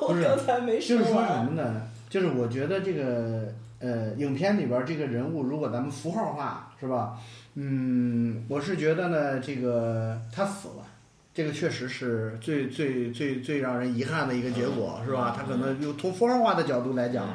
[0.00, 1.44] 我刚才没说就是说什完。
[1.46, 1.88] 么呢？
[2.08, 7.18] 就是我觉得这个呃，影片里边儿这个人物，如果咱们符号化，是吧？
[7.54, 10.86] 嗯，我是觉得呢，这个他死了，
[11.34, 15.34] 这个确实是最最最最让人遗憾的一个结果，是吧？
[15.36, 17.26] 他可能就从符号化的角度来讲，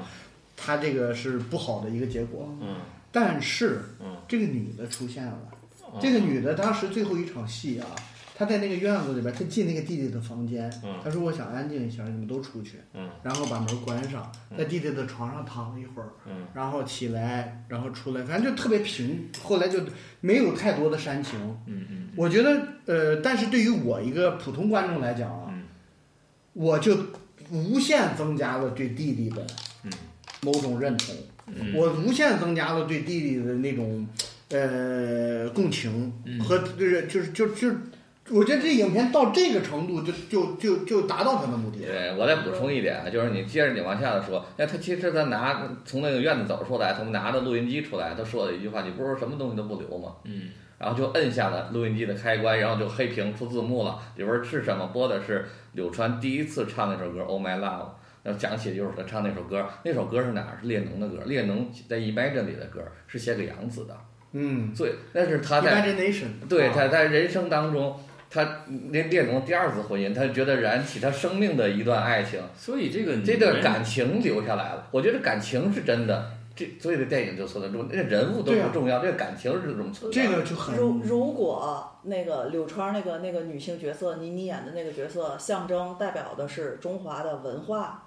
[0.56, 2.56] 他这个是不好的一个结果。
[2.62, 2.76] 嗯
[3.12, 5.40] 但是嗯，这个女的出现了，
[5.94, 6.00] 嗯。
[6.00, 7.88] 这个女的当时最后一场戏啊，
[8.36, 10.96] 她在那个院子里边，她进那个弟弟的房间，嗯。
[11.04, 12.78] 她说我想安静一下，你们都出去。
[12.94, 13.10] 嗯。
[13.24, 16.46] 然后把门关上，在弟弟的床上躺了一会儿，嗯。
[16.54, 19.30] 然后起来，然后出来，反正就特别平。
[19.42, 19.80] 后来就
[20.22, 21.40] 没有太多的煽情。
[21.66, 25.64] 嗯嗯我觉得，呃，但是对于我一个普通观众来讲啊，嗯。
[26.54, 26.98] 我就
[27.52, 29.48] 无限增加了对弟弟的嗯
[30.42, 31.16] 某种认同，
[31.48, 34.08] 嗯我无限增加了对弟弟的那种
[34.50, 37.68] 呃共情嗯和就是就是就就，
[38.32, 41.92] 我觉得这影片到这个程度就就就就达到他的目的了。
[41.92, 50.50] 对，我再补充一点啊，就是你接着你往下的说，那他其实他拿从那个院子走出来，他们拿着录音机出来，他说了一句话：“你不是说什么东西都不留吗？”嗯
[50.80, 54.88] 然后就摁下了录音机的开关，然后就黑屏出字幕了，里边是什么？
[54.94, 57.84] 播的是柳川第一次唱那首歌《Oh My Love》，
[58.22, 60.58] 然后讲起就是他唱那首歌，那首歌是哪儿？
[60.62, 63.96] 是列侬的歌，列侬在《Imagine》里的歌，是写给杨紫的，
[64.34, 67.98] 嗯最那是他在 Imagination，对，啊他在人生当中，
[68.30, 74.88] 他列列侬第二次婚姻，他觉得燃起他生命的一段爱情，所以这个这段感情留下来了。
[74.92, 80.30] 我觉得感情是真的，这所以这电影就存在重，那个人物都不重要，这个感情是这种存在的。
[80.30, 88.04] 这个就很如如果那个柳川那个那个女性角色，倪妮演的那个角色，象征代表的是中华的文化，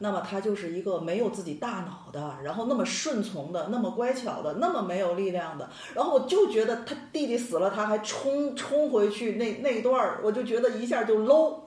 [0.00, 11.60] 那么他就是一个没有自己大脑的，然后那么顺从的，那么乖巧的，那么没有力量的，然后我就觉得他弟弟死了，他还冲冲回去那那一段儿，我就觉得一下就 low。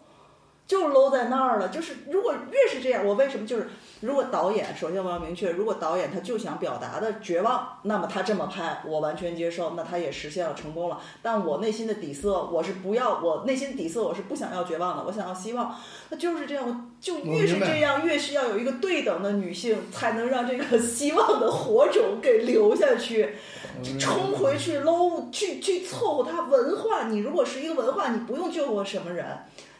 [0.67, 3.67] 就 low 在那儿了，就是如果越是这样，我为什么就是
[4.01, 10.99] 如果导演首先我要明确，如果导演他就想表达的绝望，那么他这么拍我完全接受，那他也实现了成功了。
[11.21, 15.75] 但我内心的底色我是不要，我内心底色我是不想要绝望的，我想要希望。
[16.09, 23.35] 那就是这样，我就越是这样，越是要有一个对等的女性，才能让这个希望的火种给留下去。
[23.81, 27.07] 就冲回去搂，去去凑合他文化。
[27.07, 29.25] 你如果是一个文化，你不用救活什么人，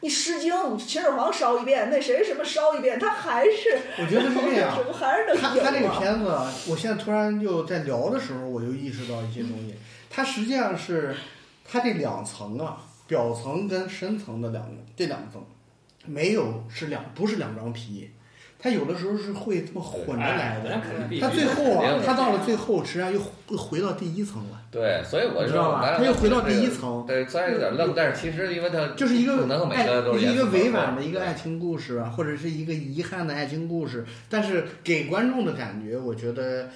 [0.02, 4.76] 你《诗经》秦始皇烧一遍，那谁什么烧一遍，他还是我觉得是这样
[5.40, 9.76] 他他这个啊片子啊，我现在突然就在聊的时候，我就意识到一些东西。
[10.10, 11.16] 它实际上是
[11.64, 15.46] 它这两层啊，表层跟深层的两个这两层，
[16.06, 18.12] 没有是两不是两张皮，
[18.62, 20.70] 它有的时候是会这么混着来的。
[20.82, 23.20] 肯定必须它最后啊肯定，它到了最后，实际上又
[23.50, 24.62] 又回到第一层了。
[24.72, 29.34] 对，所以我知道吧他又回到第一层对，虽然有点愣，但是其实因为他就是一个
[29.70, 29.84] 爱
[30.18, 36.70] 一个委婉的一个爱情故事啊，或者是一个遗憾的爱情故事，但是给观众的感觉，我觉得，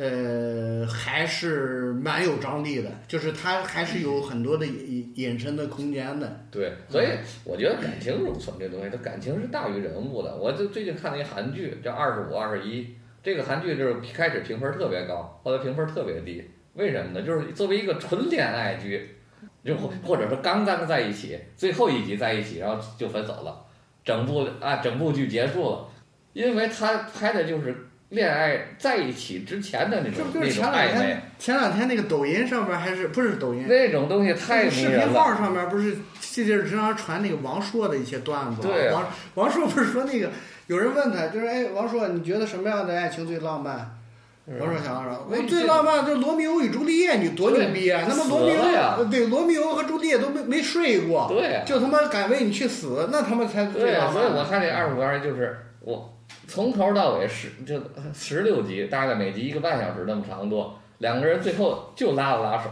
[0.00, 6.40] 呃，还是蛮有张力的，就是它还是有很多的引引申的空间的。
[6.50, 7.08] 对，所以
[7.44, 10.34] 我觉得感情永存这东西，它感情是大于人物的。
[10.34, 12.82] 我就最近看了一韩剧，叫《二十五二十一》，
[13.22, 17.20] 这个韩剧就是开始评分特别高，后来评分特别低，为什么呢？
[17.20, 19.16] 就是作为一个纯恋爱剧，
[19.62, 23.66] 就或或者说刚刚在一起，最后一集在一起，然后就分手了，
[24.02, 25.88] 整部啊整部剧结束了，
[26.32, 27.76] 因为他拍的就是
[28.10, 33.66] 恋爱在一起之前的那种那这不就是前种暧昧两天，前两天那个抖音上面还是不是抖音？
[33.68, 35.12] 那种东西太迷视频。
[35.12, 38.68] 号上面不是这阵儿经常传那个王朔的一些段子吗？
[38.68, 38.94] 对啊
[39.34, 40.30] 王王朔不是说那个
[40.66, 43.96] 有人问他，就是哎，王朔，你觉得什么样的爱情最浪漫？
[44.58, 48.04] 王朔想说，我最浪漫就罗密欧与朱丽叶，你多牛逼啊！
[48.08, 54.22] 那么罗密欧对罗密欧和朱丽叶都没没睡过，对呀就他妈敢为你去死，那他妈才最对啊，浪漫。
[54.24, 57.80] 所以我看这二十五二就是我从头到尾十就
[58.12, 62.70] 十六集，大概每集一个半小时那么长多，两个人最后就拉了拉手，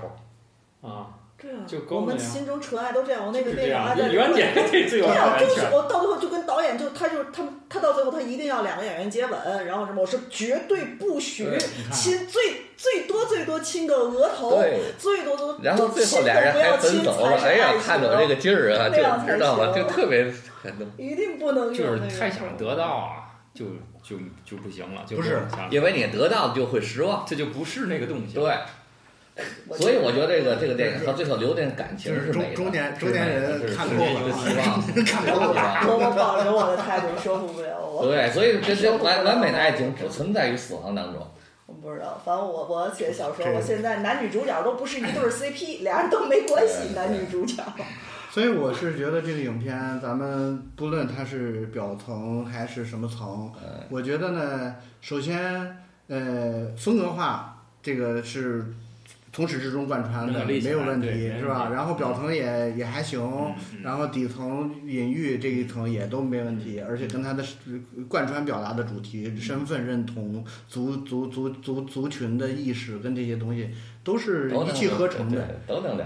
[0.81, 1.07] 啊，
[1.41, 3.25] 对啊，就够我们心中纯爱都这样。
[3.25, 5.67] 我那个电影还在原点这最有对啊，就是。
[5.73, 11.47] 我到最后就跟导演就他就他他到最后他一定要两个演员接吻，然后什么我是绝对不许
[11.93, 12.43] 亲最
[12.77, 19.73] 最多最多亲个额头对，最多都然后最后俩人还分手了，哎呀，看着我这个劲儿啊，那样才就知道吗？
[19.73, 20.25] 行就特别
[20.63, 20.87] 感动。
[20.97, 23.18] 一定不能就是太想得到啊，
[23.59, 23.65] 就
[24.05, 28.35] 就就不行了，就不是因为你得到就会失望，这就不是那个东西。
[28.35, 28.55] 对，
[29.77, 35.81] 所以我觉得这个这个电影到最后留点感情是美的，中中年中年人看够是一个希，望， 看够了。
[35.89, 38.07] 我我保留我的态度，说服不了我。
[38.07, 41.27] 对，所以这这完 完美的爱情只存在于死亡当中。
[41.67, 47.63] 我不知道，反正我我写小说，我现在男女主角都不是一对儿 CP，俩人都没关系，男女主角。
[48.31, 55.77] 所以我是觉得这个影片，咱们不论它是表层还是什么层，嗯我觉得呢，首先，
[56.09, 58.67] 呃，风格化这个是
[59.33, 61.71] 从始至终贯穿的，没有问，题是吧？
[61.73, 63.21] 然后表层也也还行，
[63.83, 67.45] 然后底层隐喻这一层也都没问题，而且跟它的
[68.09, 73.71] 贯穿表达的主题、身份认同、族族族族族群的意识跟这些东西
[74.05, 75.61] 都是一气呵成的。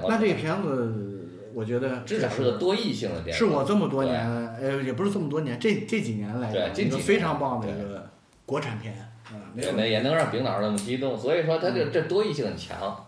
[0.08, 3.34] 那这个片子，我觉得至少是个多异性的电影。
[3.34, 4.20] 是我这么多年，
[4.60, 8.10] 呃，也不是这么多年，这这几年来对非常棒的一个
[8.44, 8.94] 国产片，
[9.32, 13.06] 嗯，没对，有也能让丙导那么激动，所以说他这嗯这多异性很强。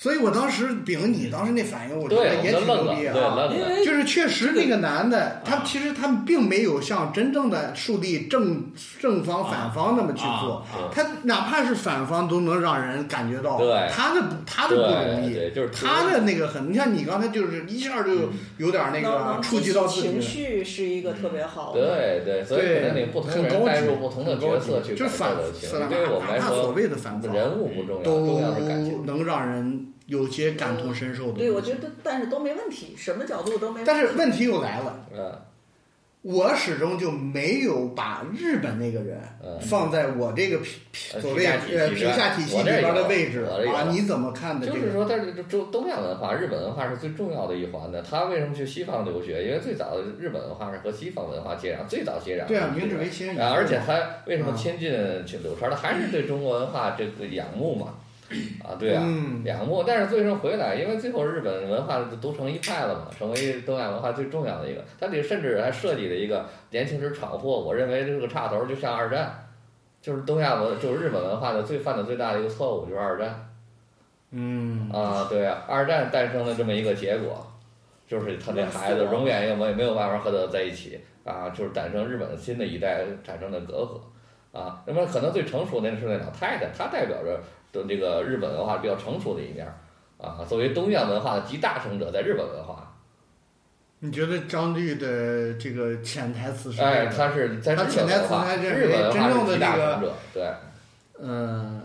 [0.00, 3.50] 所以我当时秉你当时那反应，我觉，得也挺牛逼啊。
[3.84, 8.66] 就是确实那个男的，他啊其实他们并没有像真正的树立正
[9.00, 13.58] 正方反方那么去做，他哪怕是反方都能让人感觉到
[13.90, 20.22] 他的他的不容易，就是他的那个很，你像你刚才就是一下就有点那个触及到自己情的。
[20.22, 21.80] 绪是一个特别好的。
[21.80, 25.32] 对对，所以对可能你不同很高级人带入不同的角色去就是反
[25.88, 29.04] 对我们来哪怕所说，谓的反方，人物不重要，都重要是感情。
[29.04, 31.38] 能让人有些感同身受的。
[31.38, 33.86] 对，我觉得，但是都没问题，什么角度都没问题。
[33.86, 35.32] 但是问题又来了，嗯
[36.20, 40.58] 我始终就没有把日本那个人嗯放在我这个
[40.92, 44.78] 所谓呃评价体系里边的位置啊，你怎么看的这个？
[44.80, 48.02] 就是说，但是这中东亚文化、日本文化是最重要的一环的。
[48.02, 49.44] 他为什么去西方留学？
[49.44, 52.48] 因为最早的日本文化是和西方文化接壤，最早接壤。
[52.48, 54.90] 对啊，明治维新啊，而且他为什么啊亲近
[55.24, 55.70] 去柳川？
[55.70, 57.94] 他还是对中国文化这个仰慕嘛。
[58.62, 59.02] 啊，对啊，
[59.42, 59.82] 两幕。
[59.86, 64.84] 但是最终回来，因为最后日本文化就都成一派了嘛，成为东亚文化最重要的一个。
[65.00, 69.48] 它里甚至还设计了一个年轻时闯祸，我认为这个岔头就像二战，
[70.02, 73.48] 就是东亚文，就是日本文化的最犯的最大的一个错误就是二战。
[74.30, 77.46] 嗯啊，对啊，二战诞生了这么一个结果，
[78.06, 84.82] 就是他这孩子永远也没没有办法和他在一起啊，就是诞生日本新的一代产生的隔阂啊。
[84.86, 87.40] 那么可能最成熟的是那老太太，她代表着
[87.78, 89.74] 的这个日本文化比较成熟的一面儿
[90.18, 92.94] 啊，作为东亚文化的集大成者，在日本文化，
[94.00, 100.52] 你觉得张律的这个潜台词是哎，他是在日他本潜台词他认为日本真正的集大这个成者，对。
[101.20, 101.82] 嗯，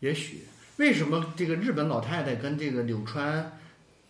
[0.00, 0.46] 也许。
[0.76, 3.59] 为什么这个日本老太太跟这个柳川，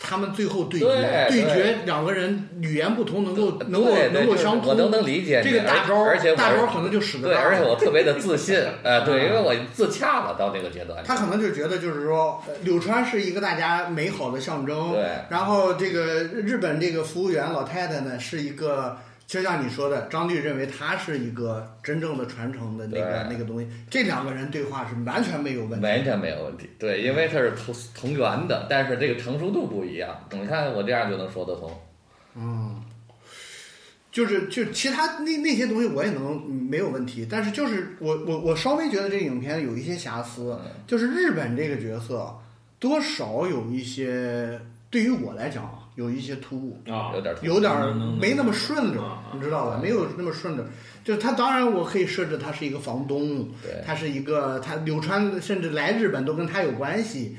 [0.02, 0.86] 他们最后对决
[1.28, 11.04] 对对决，两个人语言不同，能够能够能够相通，我都能理解这个大招儿，而且大招儿可能就使得而且我特别的自信， 呃，对，因为我自洽了到这个阶段。
[11.04, 18.96] 他可能就觉得就是说，呃柳川是一个大家美好的象征，对然后这个日本这个服务员老太太呢是一个。
[19.30, 25.86] 就像你说的，张律认为他是一个真正的传承的那个那个东西，这两个人对话是完全没有问题。
[25.86, 30.26] 完全没有问题，对，因为他是同同源的，但是这个成熟度不一样。
[30.32, 31.70] 你看我这样就能说得通，
[32.34, 32.82] 嗯，
[34.10, 40.58] 就是就其他那那些东西我也能嗯没有问题，但是就是我我我稍微觉得这个影片有一些瑕疵，
[40.88, 42.36] 就是日本这个角色
[42.80, 49.00] 多少有一些对于我来讲啊有一些突兀，啊有点突有点没那么顺着
[49.34, 49.80] 你知道吧？
[49.82, 50.64] 没有那么顺着。
[51.02, 57.36] 就是他，当然我可以设置他是一个房东，对他是一个他柳川甚至来日本都跟他有关系，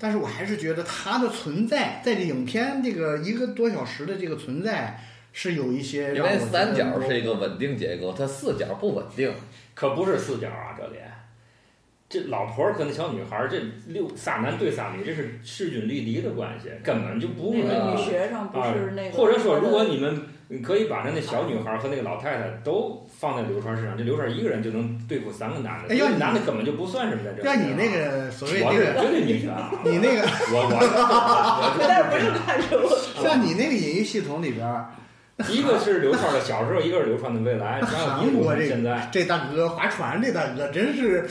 [0.00, 5.00] 但是我还是觉得他的存在在这影片这个一个多小时的这个存在
[5.32, 9.32] 是有一些因为让我三角是一个稳定结构，它四角不稳定。
[9.74, 10.96] 可不是四角啊，这里
[12.08, 13.58] 这老婆儿和那小女孩儿这
[13.88, 20.22] 六仨男对仨女，这是势均力敌的关系，根本就不是那个啊女学生不是那个，或者说，如果你们
[20.62, 27.42] 可以把那那小女孩儿和那个老太太都放在刘川身上，这刘川一个人就能对付三个男的，这哎要你男的根本就不算什么在这里。
[27.42, 29.72] 让你那个所谓我这个，绝对女权啊！
[29.84, 30.22] 你那个
[30.52, 32.88] 我我 我但是不是看着我，
[33.24, 34.90] 像你那个隐喻系统里边儿，
[35.48, 39.08] 一个是流川的小时候，一个是流川的未来，然后一现在。
[39.10, 41.26] 这大哥划船，这大哥真是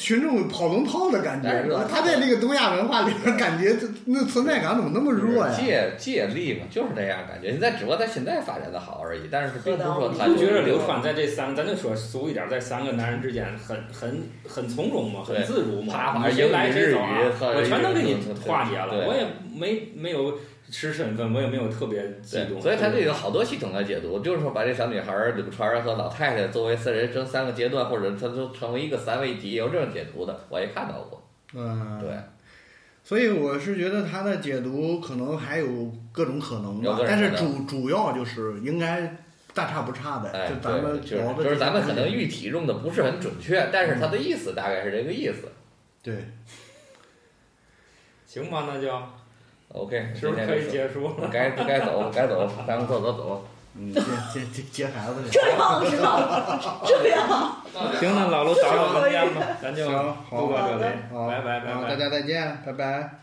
[0.00, 1.84] 群众跑龙套的感觉是吧。
[1.88, 5.52] 他在那个东亚文化里边，感觉那存在感怎么那么弱呀？
[5.54, 7.50] 借借力嘛，就是这样感觉。
[7.50, 15.92] 现在只不过他现在发展的好而已，但是并不是说他就觉得刘川在这三，咱就说俗一点，在三个男人之间很很很从容嘛，很自如嘛。
[15.92, 17.18] 啪啪你谁来谁走啊
[17.54, 18.16] 我全都给你
[18.46, 20.38] 化解了，我也没没有
[20.70, 22.60] 吃身份，我也没有特别激对，动。
[22.60, 31.22] 所以他这有好多系统的解读，就是说把这小女孩儿、柳传儿和老太太作为三人生三个阶段，或者他都成为一个三位一体，有这种解读的，我也看到过。
[31.54, 32.10] 嗯，对。
[33.02, 35.66] 所以我是觉得他的解读可能还有
[36.12, 39.16] 各种可能吧但是主主要就是应该
[39.52, 40.30] 大差不差的。
[40.30, 45.48] 哎，就咱们对，就是就是咱们可能喻体用的不是很准确，但是他的意思大概是这个意思。
[46.02, 46.14] 对，
[48.26, 48.88] 行吧，那就
[49.72, 51.28] OK，是不是可以结束了？
[51.32, 53.46] 该该走该走，咱们走走走。
[53.76, 54.00] 嗯，接
[54.32, 55.30] 接接接孩子去。
[55.30, 56.80] 这样是吧？
[56.84, 57.56] 这样，
[58.00, 59.94] 行，那老卢打扰文件吧，咱就行
[60.28, 61.96] 好录到这里，好，拜拜拜，拜大。
[61.96, 63.20] 家再见，拜拜。